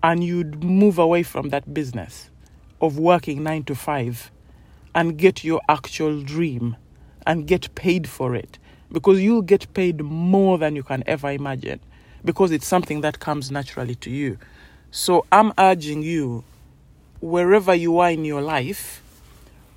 and 0.03 0.23
you'd 0.23 0.63
move 0.63 0.99
away 0.99 1.23
from 1.23 1.49
that 1.49 1.73
business 1.73 2.29
of 2.81 2.99
working 2.99 3.41
nine 3.41 3.63
to 3.63 3.73
five 3.73 4.29
and 4.93 5.17
get 5.17 5.43
your 5.43 5.59
actual 5.67 6.21
dream 6.21 6.77
and 7.25 7.47
get 7.47 7.73
paid 7.73 8.07
for 8.07 8.35
it 8.35 8.59
because 8.91 9.19
you'll 9.19 9.41
get 9.41 9.73
paid 9.73 10.03
more 10.03 10.59
than 10.59 10.75
you 10.75 10.83
can 10.83 11.03
ever 11.07 11.31
imagine 11.31 11.79
because 12.23 12.51
it's 12.51 12.67
something 12.67 13.01
that 13.01 13.19
comes 13.19 13.49
naturally 13.49 13.95
to 13.95 14.11
you. 14.11 14.37
So 14.91 15.25
I'm 15.31 15.51
urging 15.57 16.03
you, 16.03 16.43
wherever 17.21 17.73
you 17.73 17.97
are 17.97 18.11
in 18.11 18.23
your 18.23 18.41
life, 18.43 19.01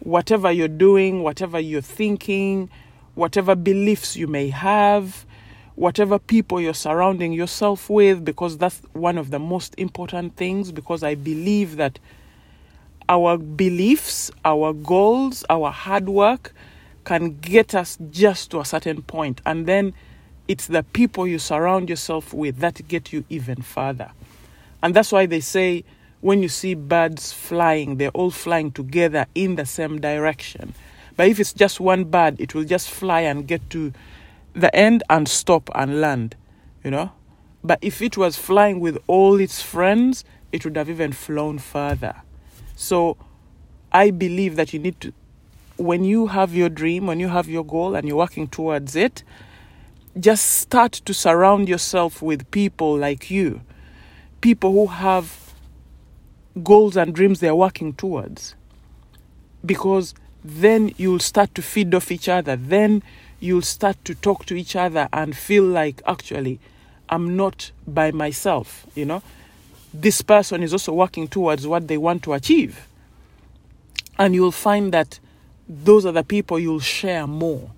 whatever 0.01 0.53
you're 0.53 0.69
doing, 0.69 1.23
whatever 1.23 1.59
you're 1.59 1.81
thinking, 1.81 2.69
whatever 3.17 3.57
beliefs 3.57 4.17
you 4.17 4.29
may 4.29 4.49
have, 4.51 5.27
whatever 5.75 6.19
people 6.19 6.61
you're 6.61 6.73
surrounding 6.73 7.33
yourself 7.33 7.91
with, 7.91 8.25
because 8.25 8.57
that's 8.57 8.81
one 8.93 9.19
of 9.19 9.31
the 9.31 9.41
most 9.41 9.75
important 9.77 10.37
things. 10.37 10.71
Because 10.71 11.03
I 11.03 11.17
believe 11.17 11.77
that 11.77 11.99
our 13.09 13.37
beliefs, 13.37 14.31
our 14.45 14.73
goals, 14.73 15.45
our 15.51 15.73
hard 15.73 16.09
work 16.09 16.55
can 17.05 17.39
get 17.41 17.75
us 17.75 17.99
just 18.11 18.51
to 18.51 18.61
a 18.61 18.65
certain 18.65 19.03
point, 19.03 19.41
and 19.47 19.67
then 19.67 19.95
it's 20.49 20.67
the 20.67 20.83
people 20.83 21.27
you 21.27 21.39
surround 21.39 21.89
yourself 21.89 22.33
with 22.33 22.59
that 22.59 22.87
get 22.87 23.13
you 23.13 23.25
even 23.29 23.63
further. 23.63 24.11
And 24.83 24.95
that's 24.95 25.11
why 25.11 25.27
they 25.27 25.41
say 25.41 25.85
when 26.21 26.43
you 26.43 26.49
see 26.49 26.75
birds 26.75 27.33
flying, 27.33 27.97
they're 27.97 28.11
all 28.11 28.31
flying 28.31 28.71
together 28.73 29.27
in 29.35 29.57
the 29.57 29.67
same 29.67 30.01
direction. 30.01 30.75
But 31.17 31.29
if 31.29 31.41
it's 31.41 31.53
just 31.53 31.81
one 31.81 32.05
bird, 32.05 32.41
it 32.41 32.55
will 32.55 32.65
just 32.65 32.91
fly 32.91 33.21
and 33.23 33.47
get 33.47 33.69
to 33.71 33.93
the 34.55 34.75
end 34.75 35.03
and 35.09 35.27
stop 35.29 35.71
and 35.75 36.01
land, 36.01 36.37
you 36.85 36.91
know. 36.91 37.13
But 37.65 37.79
if 37.83 38.01
it 38.01 38.17
was 38.17 38.37
flying 38.37 38.81
with 38.81 38.99
all 39.07 39.41
its 39.41 39.63
friends, 39.63 40.25
it 40.53 40.65
would 40.65 40.77
have 40.77 40.89
even 40.89 41.13
flown 41.13 41.59
further. 41.59 42.15
So 42.77 43.17
I 43.93 44.11
believe 44.11 44.57
that 44.57 44.73
you 44.73 44.79
need 44.79 45.01
to, 45.01 45.13
when 45.77 46.05
you 46.05 46.29
have 46.29 46.55
your 46.55 46.69
dream, 46.69 47.07
when 47.07 47.21
you 47.21 47.29
have 47.29 47.49
your 47.49 47.65
goal 47.65 47.95
and 47.95 48.07
you're 48.07 48.17
working 48.17 48.47
towards 48.47 48.95
it, 48.95 49.23
just 50.19 50.45
start 50.47 50.93
to 50.93 51.13
surround 51.13 51.69
yourself 51.69 52.23
with 52.23 52.51
people 52.51 52.97
like 52.97 53.31
you, 53.31 53.63
people 54.41 54.73
who 54.73 54.87
have 54.87 55.53
goals 56.63 56.97
and 56.97 57.15
dreams 57.15 57.41
they're 57.41 57.55
working 57.55 57.93
towards. 57.93 58.55
Because 59.65 60.15
then 60.47 60.95
you'll 60.97 61.19
start 61.19 61.55
to 61.57 61.63
feed 61.63 61.95
off 61.95 62.13
each 62.13 62.29
other. 62.29 62.57
Then 62.57 63.03
you'll 63.41 63.63
start 63.63 63.97
to 64.05 64.15
talk 64.15 64.47
to 64.47 64.55
each 64.55 64.77
other 64.77 65.09
and 65.13 65.37
feel 65.37 65.65
like 65.65 66.01
actually 66.07 66.61
I'm 67.09 67.37
not 67.37 67.73
by 67.87 68.13
myself, 68.13 68.87
you 68.95 69.05
know. 69.05 69.23
This 69.93 70.23
person 70.23 70.63
is 70.63 70.73
also 70.73 70.93
working 70.93 71.27
towards 71.27 71.67
what 71.67 71.89
they 71.89 71.97
want 71.97 72.23
to 72.25 72.33
achieve. 72.33 72.87
And 74.19 74.35
you'll 74.35 74.53
find 74.53 74.93
that 74.93 75.19
those 75.69 76.07
are 76.07 76.13
the 76.13 76.23
people 76.25 76.59
you'll 76.59 76.81
share 76.81 77.27
more 77.27 77.71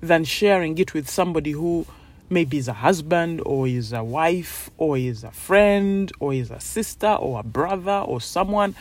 than 0.00 0.24
sharing 0.24 0.78
it 0.78 0.94
with 0.94 1.08
somebody 1.08 1.52
who 1.52 1.86
maybe 2.30 2.58
is 2.58 2.68
a 2.68 2.72
husband 2.72 3.42
or 3.44 3.68
is 3.68 3.92
a 3.92 4.02
wife 4.02 4.70
or 4.78 4.96
is 4.96 5.22
a 5.22 5.30
friend 5.30 6.10
or 6.18 6.32
is 6.32 6.50
a 6.50 6.60
sister 6.60 7.12
or 7.12 7.40
a 7.40 7.42
brother 7.42 8.02
or 8.06 8.20
someone 8.20 8.74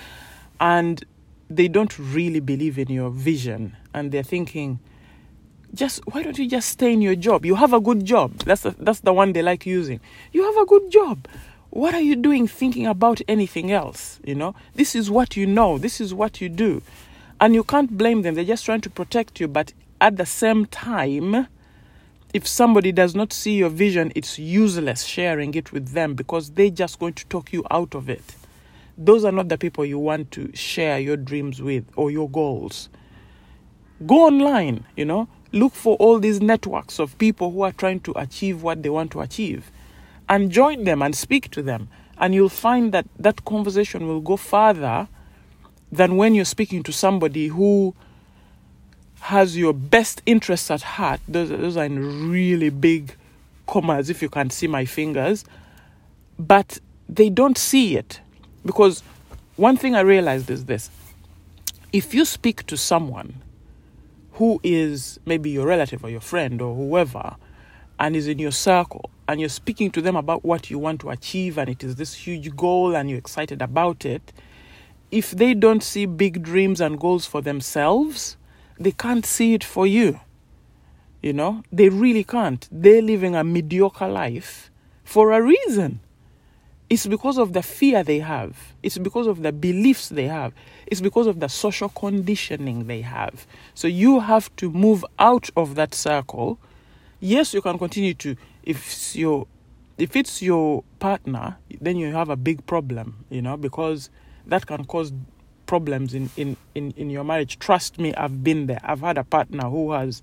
and 0.60 1.04
they 1.50 1.68
don't 1.68 1.98
really 2.00 2.40
believe 2.40 2.78
in 2.80 2.90
your 2.90 3.10
vision 3.10 3.76
and 3.94 4.12
they're 4.12 4.24
thinking 4.24 4.80
just 5.74 6.02
why 6.08 6.24
don't 6.24 6.38
you 6.38 6.48
just 6.48 6.70
stay 6.70 6.94
in 6.94 7.02
your 7.02 7.16
job? 7.16 7.46
You 7.46 7.56
have 7.56 7.74
a 7.74 7.82
good 7.82 8.06
job. 8.06 8.38
That's 8.40 8.62
the, 8.62 8.72
that's 8.80 9.02
the 9.02 9.14
one 9.14 9.34
they 9.34 9.42
like 9.42 9.66
using. 9.66 10.00
You 10.32 10.44
have 10.44 10.58
a 10.58 10.66
good 10.66 10.90
job. 10.90 11.28
What 11.70 11.94
are 11.94 12.02
you 12.02 12.16
doing 12.16 12.48
thinking 12.48 12.88
about 12.88 13.20
anything 13.28 13.72
else? 13.72 14.20
You 14.24 14.36
know 14.36 14.56
this 14.76 14.96
is 14.96 15.12
what 15.12 15.36
you 15.36 15.46
know. 15.46 15.78
This 15.78 16.00
is 16.00 16.14
what 16.14 16.40
you 16.40 16.50
do. 16.50 16.82
And 17.42 17.54
you 17.54 17.64
can't 17.64 17.98
blame 17.98 18.22
them. 18.22 18.36
They're 18.36 18.46
just 18.46 18.66
trying 18.66 18.82
to 18.82 18.90
protect 18.90 19.42
you. 19.42 19.48
But 19.48 19.74
at 20.00 20.16
the 20.16 20.26
same 20.26 20.66
time 20.68 21.48
if 22.36 22.46
somebody 22.46 22.92
does 22.92 23.16
not 23.16 23.32
see 23.32 23.56
your 23.56 23.70
vision, 23.70 24.12
it's 24.14 24.38
useless 24.38 25.04
sharing 25.04 25.54
it 25.54 25.72
with 25.72 25.94
them 25.94 26.16
because 26.16 26.52
they're 26.52 26.70
just 26.70 27.00
going 27.00 27.14
to 27.14 27.26
talk 27.28 27.54
you 27.54 27.64
out 27.72 27.96
of 27.96 28.10
it. 28.10 28.36
Those 28.98 29.26
are 29.26 29.32
not 29.32 29.50
the 29.50 29.58
people 29.58 29.86
you 29.86 30.00
want 30.00 30.32
to 30.32 30.56
share 30.56 31.00
your 31.00 31.18
dreams 31.18 31.62
with 31.62 31.86
or 31.96 32.12
your 32.12 32.30
goals. 32.30 32.90
Go 34.06 34.28
online, 34.28 34.86
you 34.96 35.06
know, 35.06 35.28
look 35.52 35.74
for 35.74 35.96
all 35.98 36.20
these 36.20 36.42
networks 36.42 37.00
of 37.00 37.18
people 37.18 37.52
who 37.52 37.62
are 37.62 37.72
trying 37.72 38.00
to 38.02 38.14
achieve 38.16 38.64
what 38.64 38.84
they 38.84 38.90
want 38.90 39.12
to 39.12 39.22
achieve 39.22 39.72
and 40.30 40.52
join 40.52 40.84
them 40.84 41.02
and 41.02 41.16
speak 41.16 41.52
to 41.52 41.62
them. 41.62 41.88
And 42.18 42.34
you'll 42.34 42.50
find 42.50 42.92
that 42.94 43.06
that 43.20 43.44
conversation 43.46 44.08
will 44.08 44.22
go 44.22 44.38
further 44.38 45.08
than 45.92 46.18
when 46.18 46.34
you're 46.34 46.46
speaking 46.46 46.84
to 46.84 46.94
somebody 46.94 47.48
who 47.48 47.94
has 49.20 49.58
your 49.58 49.74
best 49.74 50.22
interests 50.26 50.70
at 50.70 50.82
heart, 50.82 51.20
those, 51.28 51.50
those 51.50 51.78
are 51.78 51.86
in 51.86 52.30
really 52.30 52.70
big 52.70 53.16
commas, 53.66 54.10
if 54.10 54.22
you 54.22 54.30
can 54.30 54.50
see 54.50 54.68
my 54.68 54.86
fingers, 54.86 55.46
but 56.38 56.80
they 57.10 57.30
don't 57.30 57.58
see 57.58 57.98
it. 57.98 58.20
Because 58.66 59.04
one 59.56 59.78
thing 59.78 59.96
I 59.96 60.02
realized 60.02 60.50
is 60.50 60.66
this 60.66 60.90
if 61.94 62.14
you 62.14 62.26
speak 62.26 62.66
to 62.68 62.76
someone 62.76 63.42
who 64.34 64.60
is 64.64 65.20
maybe 65.26 65.50
your 65.50 65.68
relative 65.68 66.04
or 66.04 66.10
your 66.10 66.20
friend 66.20 66.62
or 66.62 66.76
whoever, 66.76 67.36
and 68.00 68.16
is 68.16 68.28
in 68.28 68.38
your 68.40 68.52
circle, 68.52 69.10
and 69.28 69.40
you're 69.40 69.48
speaking 69.48 69.90
to 69.92 70.02
them 70.02 70.18
about 70.18 70.44
what 70.44 70.70
you 70.70 70.78
want 70.78 71.00
to 71.02 71.10
achieve, 71.10 71.58
and 71.58 71.70
it 71.70 71.84
is 71.84 71.96
this 71.96 72.14
huge 72.14 72.54
goal, 72.56 72.96
and 72.96 73.10
you're 73.10 73.18
excited 73.18 73.62
about 73.62 74.04
it, 74.04 74.34
if 75.12 75.32
they 75.32 75.54
don't 75.54 75.82
see 75.82 76.06
big 76.06 76.44
dreams 76.44 76.82
and 76.82 77.00
goals 77.00 77.26
for 77.26 77.42
themselves, 77.42 78.36
they 78.78 78.92
can't 78.92 79.26
see 79.26 79.54
it 79.54 79.64
for 79.64 79.88
you. 79.88 80.20
You 81.22 81.32
know, 81.32 81.64
they 81.72 81.88
really 81.88 82.26
can't. 82.26 82.68
They're 82.70 83.02
living 83.02 83.36
a 83.36 83.44
mediocre 83.44 84.10
life 84.10 84.70
for 85.06 85.32
a 85.32 85.42
reason. 85.42 86.02
It's 86.90 87.08
because 87.08 87.38
of 87.38 87.54
the 87.54 87.64
fear 87.64 88.04
they 88.04 88.20
have. 88.20 88.74
It's 88.84 88.98
because 88.98 89.28
of 89.28 89.42
the 89.42 89.52
beliefs 89.52 90.10
they 90.10 90.28
have. 90.28 90.54
It's 90.86 91.02
because 91.02 91.26
of 91.28 91.40
the 91.40 91.48
social 91.48 91.90
conditioning 91.90 92.86
they 92.86 93.02
have. 93.02 93.48
So 93.74 93.88
you 93.88 94.20
have 94.20 94.56
to 94.58 94.70
move 94.70 95.04
out 95.18 95.50
of 95.58 95.76
that 95.76 95.96
circle. 95.96 96.60
Yes, 97.20 97.54
you 97.54 97.62
can 97.62 97.80
continue 97.80 98.14
to 98.16 98.36
if 98.64 99.16
your 99.16 99.48
if 99.98 100.16
it's 100.16 100.42
your 100.42 100.84
partner, 101.00 101.58
then 101.80 101.96
you 101.98 102.12
have 102.14 102.30
a 102.30 102.36
big 102.36 102.66
problem, 102.66 103.26
you 103.30 103.42
know, 103.42 103.56
because 103.56 104.10
that 104.46 104.68
can 104.68 104.86
cause 104.86 105.14
problems 105.66 106.14
in, 106.14 106.30
in, 106.38 106.58
in, 106.76 106.92
in 106.98 107.10
your 107.10 107.24
marriage, 107.24 107.60
trust 107.60 107.98
me, 107.98 108.14
I've 108.16 108.44
been 108.44 108.68
there. 108.68 108.80
I've 108.84 109.02
had 109.02 109.18
a 109.18 109.24
partner 109.24 109.70
who 109.70 109.92
has, 109.94 110.22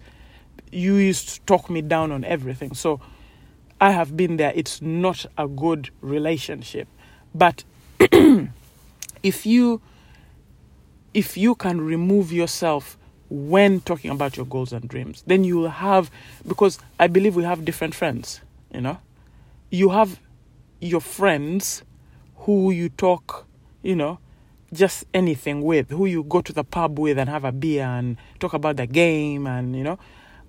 you 0.70 0.96
used 0.96 1.28
to 1.28 1.40
talk 1.42 1.70
me 1.70 1.82
down 1.82 2.12
on 2.12 2.24
everything. 2.24 2.74
So 2.74 3.00
I 3.82 3.90
have 3.90 4.16
been 4.16 4.36
there. 4.36 4.52
It's 4.54 4.80
not 4.80 5.26
a 5.36 5.48
good 5.48 5.90
relationship. 6.02 6.86
But 7.34 7.64
if 9.24 9.44
you 9.44 9.80
if 11.12 11.36
you 11.36 11.56
can 11.56 11.80
remove 11.80 12.32
yourself 12.32 12.96
when 13.28 13.80
talking 13.80 14.12
about 14.12 14.36
your 14.36 14.46
goals 14.46 14.72
and 14.72 14.88
dreams, 14.88 15.24
then 15.26 15.42
you 15.42 15.58
will 15.58 15.68
have 15.68 16.12
because 16.46 16.78
I 17.00 17.08
believe 17.08 17.34
we 17.34 17.42
have 17.42 17.64
different 17.64 17.92
friends, 17.92 18.40
you 18.72 18.80
know. 18.80 18.98
You 19.68 19.88
have 19.88 20.20
your 20.80 21.00
friends 21.00 21.82
who 22.36 22.70
you 22.70 22.88
talk, 22.88 23.48
you 23.82 23.96
know, 23.96 24.20
just 24.72 25.06
anything 25.12 25.60
with, 25.60 25.90
who 25.90 26.06
you 26.06 26.22
go 26.22 26.40
to 26.40 26.52
the 26.52 26.62
pub 26.62 27.00
with 27.00 27.18
and 27.18 27.28
have 27.28 27.44
a 27.44 27.50
beer 27.50 27.82
and 27.82 28.16
talk 28.38 28.52
about 28.52 28.76
the 28.76 28.86
game 28.86 29.48
and, 29.48 29.74
you 29.74 29.82
know. 29.82 29.98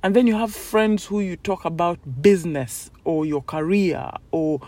And 0.03 0.15
then 0.15 0.27
you 0.27 0.35
have 0.35 0.53
friends 0.53 1.05
who 1.05 1.21
you 1.21 1.37
talk 1.37 1.65
about 1.65 2.21
business 2.21 2.91
or 3.05 3.25
your 3.25 3.41
career 3.41 4.11
or, 4.31 4.59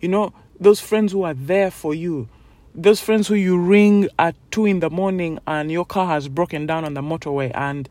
you 0.00 0.08
know, 0.08 0.32
those 0.60 0.80
friends 0.80 1.12
who 1.12 1.22
are 1.22 1.34
there 1.34 1.70
for 1.70 1.94
you. 1.94 2.28
Those 2.74 3.00
friends 3.00 3.26
who 3.26 3.34
you 3.34 3.58
ring 3.58 4.08
at 4.18 4.36
two 4.50 4.66
in 4.66 4.80
the 4.80 4.90
morning 4.90 5.38
and 5.46 5.72
your 5.72 5.84
car 5.84 6.06
has 6.06 6.28
broken 6.28 6.66
down 6.66 6.84
on 6.84 6.94
the 6.94 7.02
motorway. 7.02 7.50
And 7.54 7.88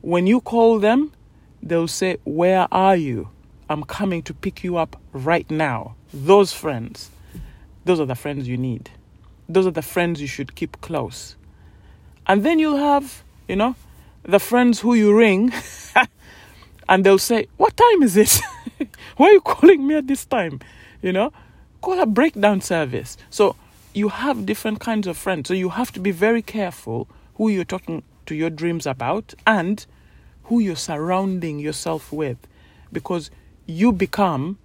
when 0.00 0.26
you 0.26 0.40
call 0.40 0.78
them, 0.78 1.12
they'll 1.62 1.88
say, 1.88 2.16
Where 2.24 2.66
are 2.72 2.96
you? 2.96 3.28
I'm 3.68 3.84
coming 3.84 4.22
to 4.24 4.34
pick 4.34 4.64
you 4.64 4.76
up 4.78 4.96
right 5.12 5.48
now. 5.50 5.94
Those 6.12 6.52
friends, 6.52 7.10
those 7.84 8.00
are 8.00 8.06
the 8.06 8.14
friends 8.16 8.48
you 8.48 8.56
need 8.56 8.90
those 9.52 9.66
are 9.66 9.72
the 9.72 9.82
friends 9.82 10.20
you 10.20 10.28
should 10.28 10.54
keep 10.54 10.80
close. 10.80 11.36
And 12.26 12.44
then 12.44 12.58
you'll 12.58 12.76
have, 12.76 13.22
you 13.48 13.56
know, 13.56 13.74
the 14.22 14.38
friends 14.38 14.80
who 14.80 14.94
you 14.94 15.16
ring 15.16 15.52
and 16.90 17.04
they'll 17.04 17.18
say, 17.18 17.46
What 17.56 17.76
time 17.76 18.02
is 18.02 18.16
it? 18.18 18.40
Why 19.16 19.28
are 19.28 19.32
you 19.32 19.40
calling 19.40 19.86
me 19.86 19.94
at 19.94 20.08
this 20.08 20.26
time? 20.26 20.60
You 21.00 21.12
know, 21.12 21.32
call 21.80 21.98
a 22.00 22.04
breakdown 22.04 22.60
service. 22.60 23.16
So 23.30 23.56
you 23.94 24.08
have 24.08 24.44
different 24.44 24.80
kinds 24.80 25.06
of 25.06 25.16
friends. 25.16 25.48
So 25.48 25.54
you 25.54 25.70
have 25.70 25.92
to 25.92 26.00
be 26.00 26.10
very 26.10 26.42
careful 26.42 27.08
who 27.36 27.48
you're 27.48 27.64
talking 27.64 28.02
to 28.26 28.34
your 28.34 28.50
dreams 28.50 28.86
about 28.86 29.32
and 29.46 29.86
who 30.44 30.58
you're 30.58 30.76
surrounding 30.76 31.60
yourself 31.60 32.12
with 32.12 32.36
because 32.92 33.30
you 33.66 33.92
become 33.92 34.58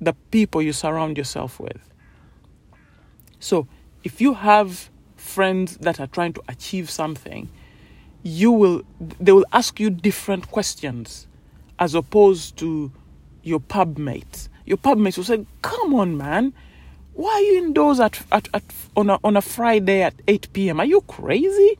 the 0.00 0.12
people 0.30 0.60
you 0.60 0.72
surround 0.72 1.16
yourself 1.16 1.60
with. 1.60 1.78
So 3.38 3.68
if 4.02 4.20
you 4.20 4.34
have 4.34 4.90
friends 5.16 5.76
that 5.78 6.00
are 6.00 6.06
trying 6.08 6.32
to 6.34 6.42
achieve 6.48 6.90
something, 6.90 7.48
you 8.24 8.50
will 8.50 8.82
they 9.20 9.30
will 9.30 9.46
ask 9.52 9.78
you 9.78 9.90
different 9.90 10.50
questions 10.50 11.27
as 11.78 11.94
opposed 11.94 12.56
to 12.58 12.90
your 13.42 13.60
pub 13.60 13.98
mates. 13.98 14.48
Your 14.66 14.76
pub 14.76 14.98
mates 14.98 15.16
will 15.16 15.24
say, 15.24 15.46
"Come 15.62 15.94
on, 15.94 16.16
man, 16.16 16.52
why 17.18 17.32
are 17.32 17.40
you 17.40 17.58
indoors 17.58 17.98
at, 17.98 18.22
at, 18.30 18.48
at 18.54 18.62
on 18.96 19.10
a 19.10 19.18
on 19.24 19.36
a 19.36 19.42
Friday 19.42 20.02
at 20.02 20.14
8 20.28 20.52
p.m. 20.52 20.78
Are 20.78 20.84
you 20.84 21.00
crazy? 21.00 21.76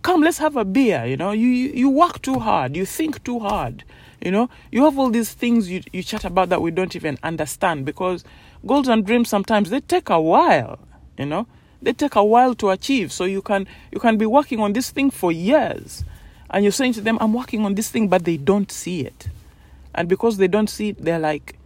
Come, 0.00 0.22
let's 0.22 0.38
have 0.38 0.56
a 0.56 0.64
beer. 0.64 1.04
You 1.04 1.18
know, 1.18 1.32
you 1.32 1.46
you, 1.48 1.90
work 1.90 2.22
too 2.22 2.38
hard, 2.38 2.74
you 2.74 2.86
think 2.86 3.22
too 3.22 3.38
hard. 3.38 3.84
You 4.24 4.30
know, 4.30 4.48
you 4.72 4.84
have 4.84 4.98
all 4.98 5.10
these 5.10 5.34
things 5.34 5.70
you 5.70 5.82
you 5.92 6.02
chat 6.02 6.24
about 6.24 6.48
that 6.48 6.62
we 6.62 6.70
don't 6.70 6.96
even 6.96 7.18
understand 7.22 7.84
because 7.84 8.24
goals 8.64 8.88
and 8.88 9.04
dreams 9.04 9.28
sometimes 9.28 9.68
they 9.68 9.80
take 9.80 10.08
a 10.08 10.18
while. 10.18 10.78
You 11.18 11.26
know, 11.26 11.46
they 11.82 11.92
take 11.92 12.14
a 12.14 12.24
while 12.24 12.54
to 12.54 12.70
achieve. 12.70 13.12
So 13.12 13.24
you 13.24 13.42
can 13.42 13.66
you 13.92 14.00
can 14.00 14.16
be 14.16 14.24
working 14.24 14.58
on 14.60 14.72
this 14.72 14.90
thing 14.90 15.10
for 15.10 15.30
years, 15.30 16.02
and 16.48 16.64
you're 16.64 16.72
saying 16.72 16.94
to 16.94 17.02
them, 17.02 17.18
"I'm 17.20 17.34
working 17.34 17.66
on 17.66 17.74
this 17.74 17.90
thing," 17.90 18.08
but 18.08 18.24
they 18.24 18.38
don't 18.38 18.72
see 18.72 19.02
it, 19.02 19.28
and 19.94 20.08
because 20.08 20.36
they 20.36 20.48
don't 20.48 20.68
see 20.68 20.90
it, 20.90 21.04
they're 21.04 21.18
like, 21.18 21.56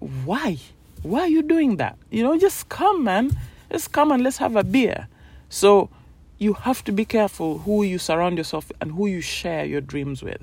"Why? 0.00 0.58
Why 1.02 1.20
are 1.20 1.28
you 1.28 1.42
doing 1.42 1.76
that? 1.76 1.96
You 2.10 2.22
know, 2.22 2.38
just 2.38 2.68
come, 2.68 3.04
man. 3.04 3.30
Just 3.70 3.92
come 3.92 4.12
and 4.12 4.22
let's 4.22 4.38
have 4.38 4.56
a 4.56 4.64
beer." 4.64 5.08
So 5.48 5.90
you 6.38 6.54
have 6.54 6.84
to 6.84 6.92
be 6.92 7.04
careful 7.04 7.58
who 7.58 7.82
you 7.82 7.98
surround 7.98 8.38
yourself 8.38 8.70
and 8.80 8.92
who 8.92 9.06
you 9.06 9.20
share 9.20 9.64
your 9.64 9.80
dreams 9.80 10.22
with. 10.22 10.42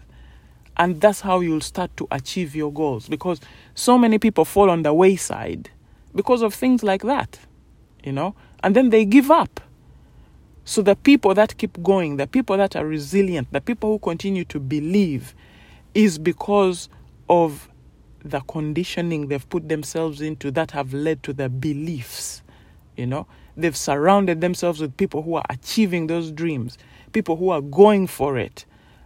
And 0.78 1.00
that's 1.00 1.22
how 1.22 1.40
you'll 1.40 1.62
start 1.62 1.96
to 1.98 2.08
achieve 2.12 2.54
your 2.54 2.72
goals 2.72 3.08
because 3.08 3.40
so 3.76 3.98
many 3.98 4.20
people 4.20 4.44
fall 4.44 4.70
on 4.70 4.84
the 4.84 4.94
wayside 4.94 5.70
because 6.14 6.42
of 6.42 6.54
things 6.54 6.84
like 6.84 7.04
that, 7.04 7.40
you 8.04 8.12
know, 8.12 8.36
and 8.62 8.76
then 8.76 8.90
they 8.90 9.06
give 9.06 9.32
up. 9.32 9.62
So 10.66 10.82
the 10.82 10.96
people 10.96 11.34
that 11.36 11.58
keep 11.58 11.82
going, 11.82 12.18
the 12.18 12.28
people 12.28 12.58
that 12.58 12.76
are 12.76 12.86
resilient, 12.86 13.48
the 13.52 13.62
people 13.62 13.92
who 13.92 14.00
continue 14.00 14.44
to 14.46 14.60
believe 14.60 15.34
is 15.94 16.18
because 16.18 16.90
of 17.30 17.70
the 18.24 18.40
conditioning 18.42 19.28
they've 19.28 19.48
put 19.50 19.70
themselves 19.70 20.22
into 20.22 20.52
that 20.52 20.72
have 20.72 20.94
led 20.94 21.22
to 21.24 21.34
their 21.34 21.50
beliefs, 21.50 22.42
you 22.96 23.06
know. 23.06 23.28
They've 23.58 23.78
surrounded 23.78 24.42
themselves 24.42 24.82
with 24.82 24.98
people 24.98 25.22
who 25.22 25.36
are 25.36 25.46
achieving 25.50 26.08
those 26.08 26.32
dreams, 26.32 26.78
people 27.14 27.38
who 27.38 27.50
are 27.50 27.62
going 27.62 28.08
for 28.08 28.38
it, 28.38 28.66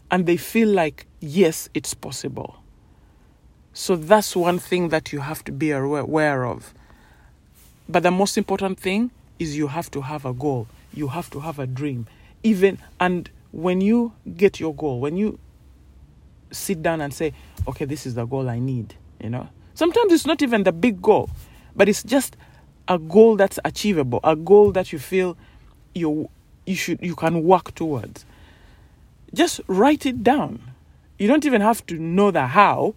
and 0.09 0.25
they 0.25 0.37
feel 0.37 0.69
like, 0.69 1.05
yes, 1.19 1.69
it's 1.73 1.93
possible. 1.93 2.55
So 3.73 3.95
that's 3.95 4.35
one 4.35 4.57
thing 4.59 4.89
that 4.89 5.13
you 5.13 5.19
have 5.19 5.43
to 5.45 5.51
be 5.51 5.71
aware 5.71 6.45
of. 6.45 6.73
But 7.87 8.03
the 8.03 8.11
most 8.11 8.37
important 8.37 8.79
thing 8.79 9.11
is 9.37 9.57
you 9.57 9.67
have 9.67 9.91
to 9.91 10.01
have 10.01 10.25
a 10.25 10.33
goal, 10.33 10.67
you 10.93 11.09
have 11.09 11.29
to 11.31 11.39
have 11.39 11.59
a 11.59 11.67
dream. 11.67 12.07
Even 12.43 12.77
and 12.99 13.29
when 13.51 13.81
you 13.81 14.13
get 14.37 14.59
your 14.59 14.73
goal, 14.73 14.99
when 14.99 15.17
you 15.17 15.39
sit 16.51 16.81
down 16.81 17.01
and 17.01 17.13
say, 17.13 17.33
okay, 17.67 17.85
this 17.85 18.05
is 18.05 18.15
the 18.15 18.25
goal 18.25 18.49
I 18.49 18.59
need, 18.59 18.95
you 19.21 19.29
know, 19.29 19.47
sometimes 19.73 20.11
it's 20.11 20.25
not 20.25 20.41
even 20.41 20.63
the 20.63 20.71
big 20.71 21.01
goal, 21.01 21.29
but 21.75 21.87
it's 21.87 22.03
just 22.03 22.35
a 22.87 22.97
goal 22.97 23.35
that's 23.35 23.59
achievable, 23.63 24.19
a 24.23 24.35
goal 24.35 24.71
that 24.71 24.91
you 24.91 24.99
feel 24.99 25.37
you 25.93 26.29
you 26.65 26.75
should 26.75 26.99
you 27.01 27.15
can 27.15 27.43
work 27.43 27.73
towards. 27.75 28.25
Just 29.33 29.61
write 29.67 30.05
it 30.05 30.23
down. 30.23 30.59
You 31.17 31.27
don't 31.27 31.45
even 31.45 31.61
have 31.61 31.85
to 31.87 31.95
know 31.95 32.31
the 32.31 32.47
how. 32.47 32.95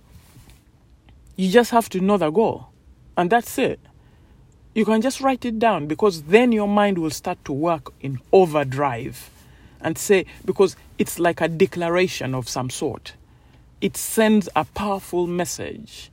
You 1.36 1.50
just 1.50 1.70
have 1.70 1.88
to 1.90 2.00
know 2.00 2.16
the 2.16 2.30
goal. 2.30 2.68
And 3.16 3.30
that's 3.30 3.58
it. 3.58 3.80
You 4.74 4.84
can 4.86 5.02
just 5.02 5.20
write 5.20 5.44
it 5.44 5.58
down 5.58 5.86
because 5.86 6.22
then 6.22 6.52
your 6.52 6.68
mind 6.68 6.96
will 6.96 7.10
start 7.10 7.44
to 7.44 7.52
work 7.52 7.92
in 8.00 8.18
overdrive 8.32 9.28
and 9.82 9.98
say, 9.98 10.24
because 10.44 10.76
it's 10.98 11.18
like 11.18 11.40
a 11.40 11.48
declaration 11.48 12.34
of 12.34 12.48
some 12.48 12.70
sort. 12.70 13.14
It 13.82 13.96
sends 13.96 14.48
a 14.54 14.64
powerful 14.64 15.26
message 15.26 16.12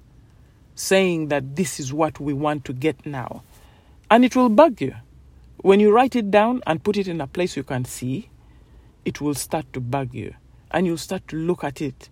saying 0.74 1.28
that 1.28 1.56
this 1.56 1.80
is 1.80 1.94
what 1.94 2.20
we 2.20 2.34
want 2.34 2.66
to 2.66 2.74
get 2.74 3.06
now. 3.06 3.44
And 4.10 4.26
it 4.26 4.36
will 4.36 4.50
bug 4.50 4.82
you. 4.82 4.96
When 5.58 5.80
you 5.80 5.92
write 5.92 6.16
it 6.16 6.32
down 6.32 6.64
and 6.66 6.84
put 6.84 6.98
it 6.98 7.08
in 7.08 7.22
a 7.22 7.28
place 7.28 7.56
you 7.56 7.64
can 7.64 7.86
see, 7.86 8.32
it 9.06 9.22
will 9.22 9.36
start 9.36 9.72
to 9.74 9.80
bug 9.80 10.16
you. 10.16 10.34
And 10.72 10.88
you'll 10.88 10.98
start 10.98 11.28
to 11.28 11.36
look 11.36 11.64
at 11.64 11.80
it. 11.80 12.10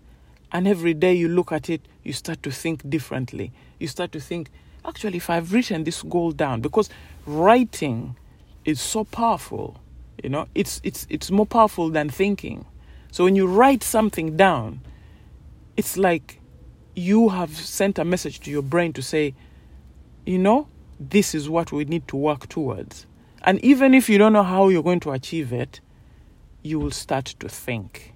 And 0.51 0.67
every 0.67 0.93
day 0.93 1.15
you 1.15 1.27
look 1.27 1.51
at 1.51 1.71
it, 1.71 1.81
you 2.03 2.13
start 2.13 2.43
to 2.43 2.51
think 2.51 2.87
differently. 2.87 3.51
You 3.79 3.87
start 3.87 4.11
to 4.11 4.19
think, 4.19 4.51
actually, 4.85 5.17
if 5.17 5.27
I've 5.27 5.53
written 5.53 5.85
this 5.85 6.03
goal 6.03 6.33
down, 6.33 6.61
because 6.61 6.87
writing 7.25 8.15
is 8.63 8.79
so 8.79 9.05
powerful, 9.05 9.79
you 10.23 10.29
know, 10.29 10.47
it's, 10.53 10.81
it's, 10.83 11.07
it's 11.09 11.31
more 11.31 11.47
powerful 11.47 11.89
than 11.89 12.11
thinking. 12.11 12.63
So 13.11 13.23
when 13.23 13.35
you 13.35 13.47
write 13.47 13.81
something 13.81 14.37
down, 14.37 14.81
it's 15.77 15.95
like 15.95 16.41
you 16.95 17.29
have 17.29 17.55
sent 17.55 17.99
a 17.99 18.03
message 18.03 18.39
to 18.41 18.51
your 18.51 18.63
brain 18.63 18.91
to 18.93 19.01
say, 19.03 19.35
you 20.25 20.39
know, 20.39 20.67
this 20.99 21.35
is 21.35 21.47
what 21.47 21.71
we 21.71 21.85
need 21.85 22.07
to 22.07 22.17
work 22.17 22.49
towards. 22.49 23.05
And 23.43 23.63
even 23.63 23.93
if 23.93 24.09
you 24.09 24.17
don't 24.17 24.33
know 24.33 24.43
how 24.43 24.69
you're 24.69 24.83
going 24.83 24.99
to 25.01 25.11
achieve 25.11 25.53
it, 25.53 25.79
you 26.63 26.79
will 26.79 26.91
start 26.91 27.25
to 27.39 27.47
think. 27.47 28.13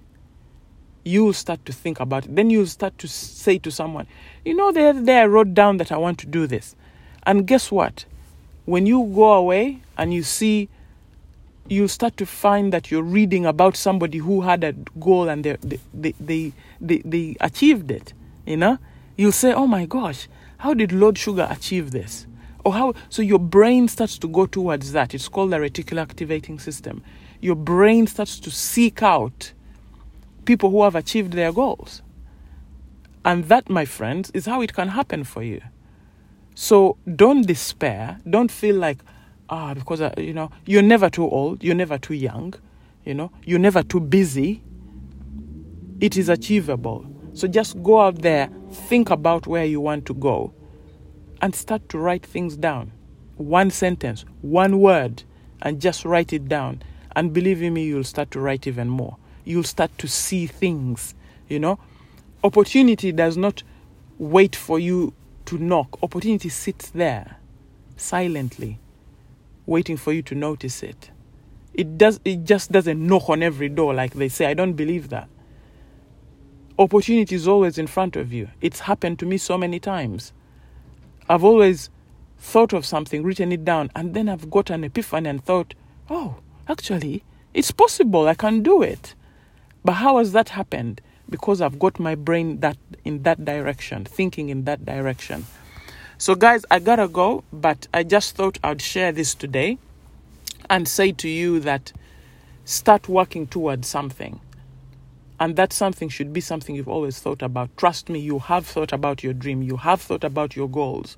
You 1.04 1.24
will 1.24 1.32
start 1.32 1.64
to 1.66 1.72
think 1.72 2.00
about 2.00 2.26
it. 2.26 2.34
Then 2.34 2.50
you'll 2.50 2.66
start 2.66 2.98
to 2.98 3.08
say 3.08 3.58
to 3.58 3.70
someone, 3.70 4.08
you 4.44 4.54
know, 4.54 4.72
the 4.72 4.88
other 4.88 5.02
day 5.02 5.20
I 5.20 5.26
wrote 5.26 5.54
down 5.54 5.76
that 5.76 5.92
I 5.92 5.96
want 5.96 6.18
to 6.18 6.26
do 6.26 6.48
this. 6.48 6.74
And 7.24 7.46
guess 7.46 7.70
what? 7.70 8.04
When 8.64 8.86
you 8.86 9.10
go 9.14 9.32
away 9.32 9.82
and 9.96 10.12
you 10.12 10.24
see, 10.24 10.68
you'll 11.68 11.88
start 11.88 12.16
to 12.18 12.26
find 12.26 12.72
that 12.72 12.90
you're 12.90 13.02
reading 13.02 13.46
about 13.46 13.76
somebody 13.76 14.18
who 14.18 14.42
had 14.42 14.64
a 14.64 14.72
goal 14.72 15.28
and 15.28 15.44
they, 15.44 15.56
they, 15.62 16.14
they, 16.20 16.52
they, 16.80 17.02
they 17.04 17.36
achieved 17.40 17.90
it. 17.90 18.12
You 18.46 18.56
know? 18.56 18.78
You'll 19.16 19.32
say, 19.32 19.52
oh 19.52 19.66
my 19.66 19.86
gosh, 19.86 20.28
how 20.58 20.74
did 20.74 20.92
Lord 20.92 21.18
Sugar 21.18 21.46
achieve 21.50 21.90
this? 21.90 22.26
or 22.64 22.72
how 22.72 22.94
so 23.08 23.22
your 23.22 23.38
brain 23.38 23.88
starts 23.88 24.18
to 24.18 24.28
go 24.28 24.46
towards 24.46 24.92
that 24.92 25.14
it's 25.14 25.28
called 25.28 25.50
the 25.50 25.56
reticular 25.56 26.02
activating 26.02 26.58
system 26.58 27.02
your 27.40 27.56
brain 27.56 28.06
starts 28.06 28.38
to 28.38 28.50
seek 28.50 29.02
out 29.02 29.52
people 30.44 30.70
who 30.70 30.82
have 30.82 30.94
achieved 30.94 31.32
their 31.32 31.52
goals 31.52 32.02
and 33.24 33.44
that 33.44 33.68
my 33.68 33.84
friends 33.84 34.30
is 34.34 34.46
how 34.46 34.60
it 34.60 34.72
can 34.72 34.88
happen 34.88 35.24
for 35.24 35.42
you 35.42 35.60
so 36.54 36.96
don't 37.16 37.46
despair 37.46 38.20
don't 38.28 38.50
feel 38.50 38.76
like 38.76 38.98
ah 39.52 39.74
because 39.74 40.00
uh, 40.00 40.12
you 40.16 40.32
know 40.32 40.50
you're 40.66 40.82
never 40.82 41.08
too 41.08 41.28
old 41.28 41.62
you're 41.62 41.74
never 41.74 41.98
too 41.98 42.14
young 42.14 42.52
you 43.04 43.14
know 43.14 43.30
you're 43.44 43.58
never 43.60 43.82
too 43.84 44.00
busy 44.00 44.62
it 46.00 46.16
is 46.16 46.28
achievable 46.28 47.06
so 47.34 47.46
just 47.46 47.80
go 47.82 48.00
out 48.00 48.20
there 48.22 48.48
think 48.72 49.10
about 49.10 49.46
where 49.46 49.64
you 49.64 49.80
want 49.80 50.04
to 50.06 50.14
go 50.14 50.52
and 51.42 51.54
start 51.54 51.88
to 51.90 51.98
write 51.98 52.24
things 52.24 52.56
down. 52.56 52.92
One 53.36 53.70
sentence, 53.70 54.24
one 54.40 54.78
word, 54.78 55.24
and 55.60 55.80
just 55.80 56.04
write 56.04 56.32
it 56.32 56.48
down. 56.48 56.82
And 57.16 57.32
believe 57.32 57.60
in 57.62 57.74
me, 57.74 57.84
you'll 57.84 58.04
start 58.04 58.30
to 58.30 58.40
write 58.40 58.66
even 58.66 58.88
more. 58.88 59.16
You'll 59.44 59.64
start 59.64 59.90
to 59.98 60.08
see 60.08 60.46
things, 60.46 61.14
you 61.48 61.58
know. 61.58 61.78
Opportunity 62.44 63.10
does 63.12 63.36
not 63.36 63.62
wait 64.18 64.54
for 64.54 64.78
you 64.78 65.12
to 65.46 65.58
knock, 65.58 66.00
opportunity 66.02 66.48
sits 66.48 66.90
there 66.90 67.36
silently, 67.96 68.78
waiting 69.66 69.96
for 69.96 70.12
you 70.12 70.22
to 70.22 70.34
notice 70.34 70.82
it. 70.82 71.10
It 71.74 71.96
does 71.96 72.20
it 72.24 72.44
just 72.44 72.70
doesn't 72.70 73.04
knock 73.04 73.28
on 73.28 73.42
every 73.42 73.68
door 73.68 73.94
like 73.94 74.14
they 74.14 74.28
say. 74.28 74.46
I 74.46 74.54
don't 74.54 74.74
believe 74.74 75.08
that. 75.08 75.28
Opportunity 76.78 77.34
is 77.34 77.46
always 77.46 77.78
in 77.78 77.86
front 77.86 78.16
of 78.16 78.32
you. 78.32 78.48
It's 78.60 78.80
happened 78.80 79.18
to 79.20 79.26
me 79.26 79.38
so 79.38 79.56
many 79.56 79.78
times. 79.78 80.32
I've 81.28 81.44
always 81.44 81.90
thought 82.38 82.72
of 82.72 82.84
something, 82.84 83.22
written 83.22 83.52
it 83.52 83.64
down, 83.64 83.90
and 83.94 84.14
then 84.14 84.28
I've 84.28 84.50
got 84.50 84.68
an 84.70 84.82
epiphany 84.84 85.28
and 85.28 85.44
thought, 85.44 85.74
oh, 86.10 86.36
actually, 86.68 87.22
it's 87.54 87.70
possible, 87.70 88.26
I 88.26 88.34
can 88.34 88.62
do 88.62 88.82
it. 88.82 89.14
But 89.84 89.92
how 89.94 90.18
has 90.18 90.32
that 90.32 90.50
happened? 90.50 91.00
Because 91.30 91.60
I've 91.60 91.78
got 91.78 92.00
my 92.00 92.14
brain 92.14 92.60
that 92.60 92.76
in 93.04 93.22
that 93.22 93.44
direction, 93.44 94.04
thinking 94.04 94.48
in 94.48 94.64
that 94.64 94.84
direction. 94.84 95.46
So 96.22 96.36
guys, 96.36 96.64
I 96.70 96.78
gotta 96.78 97.08
go, 97.08 97.42
but 97.52 97.88
I 97.92 98.04
just 98.04 98.36
thought 98.36 98.56
I'd 98.62 98.80
share 98.80 99.10
this 99.10 99.34
today 99.34 99.76
and 100.70 100.86
say 100.86 101.10
to 101.10 101.28
you 101.28 101.58
that 101.58 101.90
start 102.64 103.08
working 103.08 103.48
towards 103.48 103.88
something. 103.88 104.38
And 105.40 105.56
that 105.56 105.72
something 105.72 106.08
should 106.08 106.32
be 106.32 106.40
something 106.40 106.76
you've 106.76 106.86
always 106.86 107.18
thought 107.18 107.42
about. 107.42 107.76
Trust 107.76 108.08
me, 108.08 108.20
you 108.20 108.38
have 108.38 108.64
thought 108.64 108.92
about 108.92 109.24
your 109.24 109.32
dream, 109.32 109.64
you 109.64 109.78
have 109.78 110.00
thought 110.00 110.22
about 110.22 110.54
your 110.54 110.68
goals, 110.68 111.16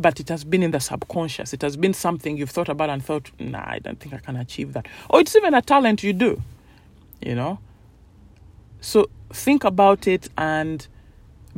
but 0.00 0.18
it 0.18 0.28
has 0.30 0.42
been 0.42 0.64
in 0.64 0.72
the 0.72 0.80
subconscious. 0.80 1.52
It 1.52 1.62
has 1.62 1.76
been 1.76 1.94
something 1.94 2.36
you've 2.36 2.50
thought 2.50 2.68
about 2.68 2.90
and 2.90 3.04
thought, 3.04 3.30
nah, 3.38 3.62
I 3.64 3.78
don't 3.78 4.00
think 4.00 4.14
I 4.14 4.18
can 4.18 4.34
achieve 4.34 4.72
that. 4.72 4.88
Or 5.10 5.20
it's 5.20 5.36
even 5.36 5.54
a 5.54 5.62
talent 5.62 6.02
you 6.02 6.12
do, 6.12 6.42
you 7.24 7.36
know? 7.36 7.60
So 8.80 9.10
think 9.30 9.62
about 9.62 10.08
it 10.08 10.28
and 10.36 10.84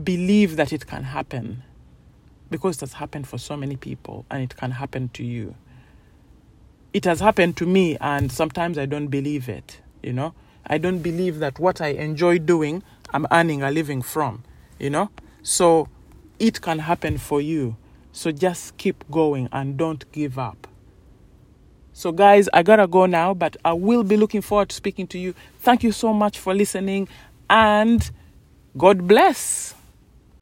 believe 0.05 0.57
that 0.57 0.75
it 0.75 0.87
can 0.87 1.05
happen 1.05 1.63
because 2.51 2.77
it 2.77 2.81
has 2.81 2.93
happened 2.95 3.29
for 3.29 3.39
so 3.39 3.57
many 3.57 3.77
people 3.77 4.25
and 4.31 4.43
it 4.43 4.57
can 4.57 4.73
happen 4.73 5.09
to 5.11 5.25
you. 5.25 5.55
It 6.93 7.05
has 7.05 7.21
happened 7.21 7.57
to 7.59 7.67
me, 7.67 7.97
and 8.01 8.33
sometimes 8.33 8.77
I 8.77 8.85
don't 8.85 9.07
believe 9.07 9.49
it, 9.49 9.81
you 10.03 10.13
know? 10.13 10.35
I 10.67 10.79
don't 10.79 10.99
believe 10.99 11.39
that 11.39 11.61
what 11.61 11.81
I 11.81 11.89
enjoy 11.89 12.39
doing, 12.39 12.83
I'm 13.15 13.29
earning 13.31 13.63
a 13.63 13.71
living 13.71 14.03
from, 14.03 14.43
you 14.79 14.91
know? 14.91 15.11
So 15.43 15.89
it 16.41 16.61
can 16.61 16.81
happen 16.81 17.17
for 17.17 17.41
you. 17.41 17.77
So 18.11 18.33
just 18.33 18.77
keep 18.77 19.09
going 19.09 19.49
and 19.53 19.77
don't 19.77 20.11
give 20.11 20.37
up. 20.37 20.67
So, 21.93 22.13
guys, 22.13 22.49
I 22.53 22.63
gotta 22.63 22.87
go 22.87 23.07
now, 23.07 23.35
but 23.35 23.57
I 23.65 23.73
will 23.73 24.03
be 24.03 24.17
looking 24.17 24.41
forward 24.41 24.71
to 24.71 24.77
speaking 24.77 25.07
to 25.09 25.19
you. 25.19 25.35
Thank 25.59 25.83
you 25.83 25.93
so 25.93 26.13
much 26.13 26.39
for 26.39 26.55
listening 26.55 27.09
and 27.49 28.11
God 28.77 29.07
bless. 29.07 29.75